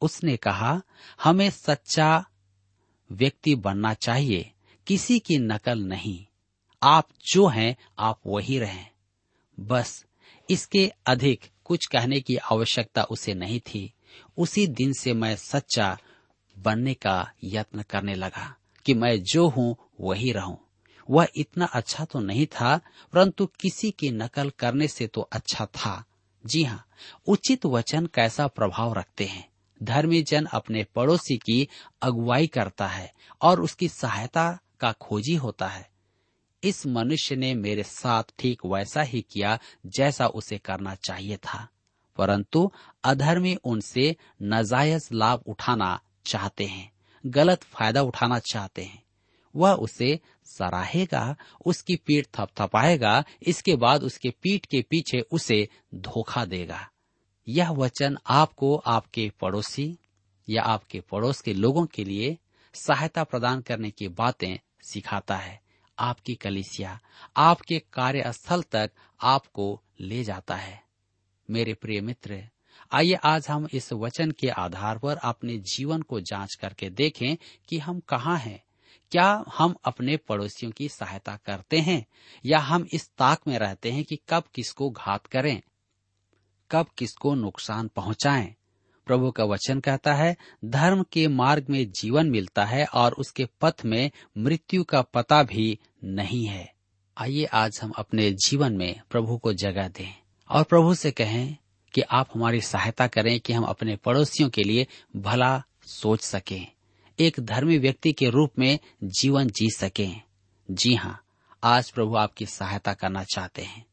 उसने 0.00 0.36
कहा, 0.36 0.82
हमें 1.22 1.50
सच्चा 1.50 2.26
व्यक्ति 3.12 3.54
बनना 3.54 3.94
चाहिए, 3.94 4.52
किसी 4.86 5.18
की 5.18 5.38
नकल 5.38 5.78
नहीं। 5.78 6.26
आप 6.82 7.08
जो 7.32 7.46
हैं, 7.46 7.76
आप 7.98 8.20
वही 8.26 8.58
रहें। 8.58 8.86
बस, 9.60 10.04
इसके 10.50 10.92
अधिक 11.06 11.50
कुछ 11.64 11.86
कहने 11.86 12.20
की 12.20 12.36
आवश्यकता 12.36 13.02
उसे 13.02 13.34
नहीं 13.34 13.60
थी। 13.60 13.92
उसी 14.38 14.66
दिन 14.66 14.92
से 14.92 15.12
मैं 15.12 15.36
सच्चा 15.36 15.98
बनने 16.58 16.94
का 16.94 17.32
यत्न 17.44 17.82
करने 17.82 18.14
लगा 18.14 18.56
कि 18.86 18.94
मैं 18.94 19.22
जो 19.22 19.48
हूँ, 19.48 19.76
वही 20.00 20.32
रहूँ। 20.32 20.58
वह 21.10 21.28
इतना 21.36 21.64
अच्छा 21.64 22.04
तो 22.04 22.20
नहीं 22.20 22.46
था, 22.46 22.80
परंतु 23.12 23.46
किसी 23.46 23.90
की 23.90 24.10
नकल 24.10 24.50
करने 24.50 24.88
से 24.88 25.06
तो 25.06 25.20
अच्छा 25.20 25.66
था। 25.66 26.04
जी 26.46 26.64
हाँ 26.64 26.86
उचित 27.26 27.66
वचन 27.66 28.06
कैसा 28.06 28.46
प्रभाव 28.46 28.94
रखते 28.94 29.24
हैं? 29.24 29.48
धर्मी 29.82 30.22
जन 30.22 30.44
अपने 30.44 30.84
पड़ोसी 30.84 31.36
की 31.36 31.68
अगुवाई 32.02 32.46
करता 32.46 32.86
है 32.86 33.12
और 33.42 33.60
उसकी 33.60 33.88
सहायता 33.88 34.58
का 34.80 34.92
खोजी 34.92 35.34
होता 35.34 35.68
है। 35.68 35.90
इस 36.64 36.86
मनुष्य 36.86 37.36
ने 37.36 37.54
मेरे 37.54 37.82
साथ 37.82 38.22
ठीक 38.38 38.60
वैसा 38.66 39.02
ही 39.02 39.20
किया 39.20 39.58
जैसा 39.86 40.26
उसे 40.26 40.58
करना 40.58 40.94
चाहिए 40.94 41.36
था। 41.36 41.68
परंतु 42.16 42.72
अधर्मी 43.04 43.54
उनसे 43.54 44.16
नजायज 44.42 45.08
लाभ 45.12 45.42
उठाना 45.46 46.00
चाहते 46.24 46.64
हैं, 46.64 46.92
गलत 47.26 47.62
फ़ायदा 47.62 48.02
उठाना 48.02 48.38
चाहते 48.38 48.84
हैं। 48.84 49.02
वह 49.56 49.72
उसे 49.72 50.20
सराहेगा, 50.44 51.36
उसकी 51.66 51.96
पीठ 51.96 52.26
थपथपाएगा, 52.38 53.24
इसके 53.42 53.76
बाद 53.76 54.02
उसके 54.02 54.30
पीठ 54.30 54.66
के 54.66 54.82
पीछे 54.82 55.20
उसे 55.20 55.68
धोखा 55.94 56.44
देगा। 56.44 56.90
यह 57.48 57.70
वचन 57.70 58.18
आपको 58.26 58.76
आपके 58.76 59.32
पड़ोसी 59.40 59.98
या 60.50 60.62
आपके 60.62 61.00
पड़ोस 61.00 61.40
के 61.40 61.54
लोगों 61.54 61.86
के 61.86 62.04
लिए 62.04 62.38
सहायता 62.74 63.24
प्रदान 63.24 63.60
करने 63.60 63.90
की 63.90 64.08
बातें 64.08 64.58
सिखाता 64.82 65.36
है। 65.36 65.60
आपकी 65.98 66.34
कलिसिया, 66.34 67.00
आपके 67.36 67.78
कार्यस्थल 67.78 68.62
तक 68.62 68.90
आपको 69.20 69.82
ले 70.00 70.24
जाता 70.24 70.56
है। 70.56 70.82
मेरे 71.50 71.74
प्रिय 71.74 72.00
मित्र, 72.00 72.48
आइए 72.92 73.14
आज 73.14 73.48
हम 73.48 73.68
इस 73.72 73.92
वचन 73.92 74.30
के 74.30 74.48
आधार 74.48 74.98
पर 74.98 75.16
अपने 75.16 75.58
जीवन 75.58 76.02
को 76.02 76.20
जाँच 76.20 76.54
करके 76.54 76.90
देखें 76.90 77.36
कि 77.68 77.78
हम 77.78 78.00
कहाँ 78.00 78.38
हैं। 78.38 78.64
क्या 79.12 79.44
हम 79.58 79.74
अपने 79.84 80.16
पड़ोसियों 80.16 80.72
की 80.72 80.88
सहायता 80.88 81.36
करते 81.36 81.78
हैं 81.78 82.06
या 82.46 82.58
हम 82.58 82.86
इस 82.92 83.08
ताक 83.08 83.48
में 83.48 83.58
रहते 83.58 83.92
हैं 83.92 84.04
कि 84.04 84.18
कब 84.28 84.44
किसको 84.54 84.90
घात 84.90 85.26
करें? 85.26 85.62
कब 86.70 86.86
किसको 86.98 87.34
नुकसान 87.34 87.88
पहुंचाएँ? 87.88 88.54
प्रभु 89.06 89.30
का 89.30 89.44
वचन 89.44 89.80
कहता 89.80 90.14
है, 90.14 90.36
धर्म 90.64 91.04
के 91.12 91.28
मार्ग 91.28 91.66
में 91.70 91.92
जीवन 91.92 92.30
मिलता 92.30 92.64
है 92.64 92.84
और 92.84 93.12
उसके 93.12 93.48
पथ 93.60 93.82
में 93.84 94.10
मृत्यु 94.38 94.84
का 94.84 95.02
पता 95.02 95.42
भी 95.42 95.78
नहीं 96.04 96.46
है। 96.46 96.74
आइए 97.18 97.44
आज 97.44 97.80
हम 97.82 97.90
अपने 97.90 98.30
जीवन 98.30 98.72
में 98.72 99.00
प्रभु 99.10 99.38
को 99.38 99.52
जगह 99.52 99.88
दें 99.88 100.22
और 100.50 100.64
प्रभु 100.64 100.94
से 100.94 101.10
कहें 101.10 101.56
कि 101.94 102.00
आप 102.00 102.28
हमारी 102.34 102.60
सहायता 102.60 103.06
करें 103.06 103.40
कि 103.40 103.52
हम 103.52 103.64
अपने 103.64 103.96
पड़ोसियों 103.96 104.50
के 104.50 104.62
लिए 104.62 104.86
भला 105.16 105.62
सोच 105.86 106.20
सकें, 106.20 106.72
एक 107.18 107.40
धर्मी 107.40 107.78
व्यक्ति 107.78 108.12
के 108.12 108.30
रूप 108.30 108.50
में 108.58 108.78
जीवन 109.04 109.46
जी 109.46 109.70
सकें। 109.70 110.22
जी 110.70 110.94
हाँ 110.94 111.22
आज 111.64 111.90
प्रभु 111.90 112.16
आपकी 112.16 112.46
सहायता 112.46 112.94
करना 112.94 113.24
चाहते 113.24 113.62
हैं। 113.62 113.85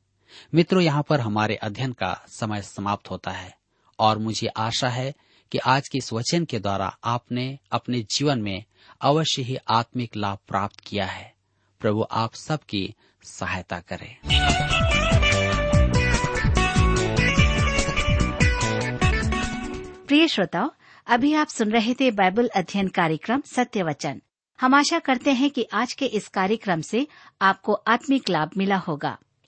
मित्रों, 0.54 0.82
यहाँ 0.82 1.04
पर 1.10 1.20
हमारे 1.20 1.56
अध्ययन 1.56 1.92
का 1.92 2.26
समय 2.28 2.62
समाप्त 2.62 3.10
होता 3.10 3.32
है 3.32 3.58
और 4.00 4.18
मुझे 4.18 4.48
आशा 4.48 4.90
है 4.90 5.14
कि 5.52 5.58
आज 5.58 5.88
के 5.88 5.98
इस 5.98 6.14
वचन 6.14 6.46
के 6.46 6.60
द्वारा 6.60 6.98
आपने 7.04 7.60
अपने 7.72 8.02
जीवन 8.02 8.42
में 8.42 8.64
अवश्य 9.02 9.42
ही 9.42 9.58
आत्मिक 9.68 10.16
लाभ 10.16 10.38
प्राप्त 10.48 10.80
किया 10.80 11.06
है। 11.06 11.34
प्रभु, 11.80 12.06
आप 12.12 12.34
सबकी 12.34 12.94
सहायता 13.24 13.80
करें। 13.80 14.18
प्रिय 20.08 20.28
श्रोताओ, 20.28 20.72
अभी 21.08 21.34
आप 21.34 21.48
सुन 21.48 21.72
रहे 21.72 21.94
थे 21.94 22.12
बाइबल 22.12 22.48
अध्ययन 22.56 22.88
कार्यक्रम 22.88 23.42
सत्य 23.42 23.84
वचन। 23.84 24.22
हम 24.62 24.74
आशा 24.74 25.00
करते 25.00 25.32
हैं 25.32 25.50
कि 25.50 25.68
आज 25.74 25.94
के 25.94 26.06
इस 26.06 26.28
कार्यक्रम 26.28 26.82
से 26.82 27.08
आपको 27.42 27.74
आत्मिक 27.74 28.30
लाभ 28.30 28.50
मिला 28.58 28.78
होगा। 28.78 29.18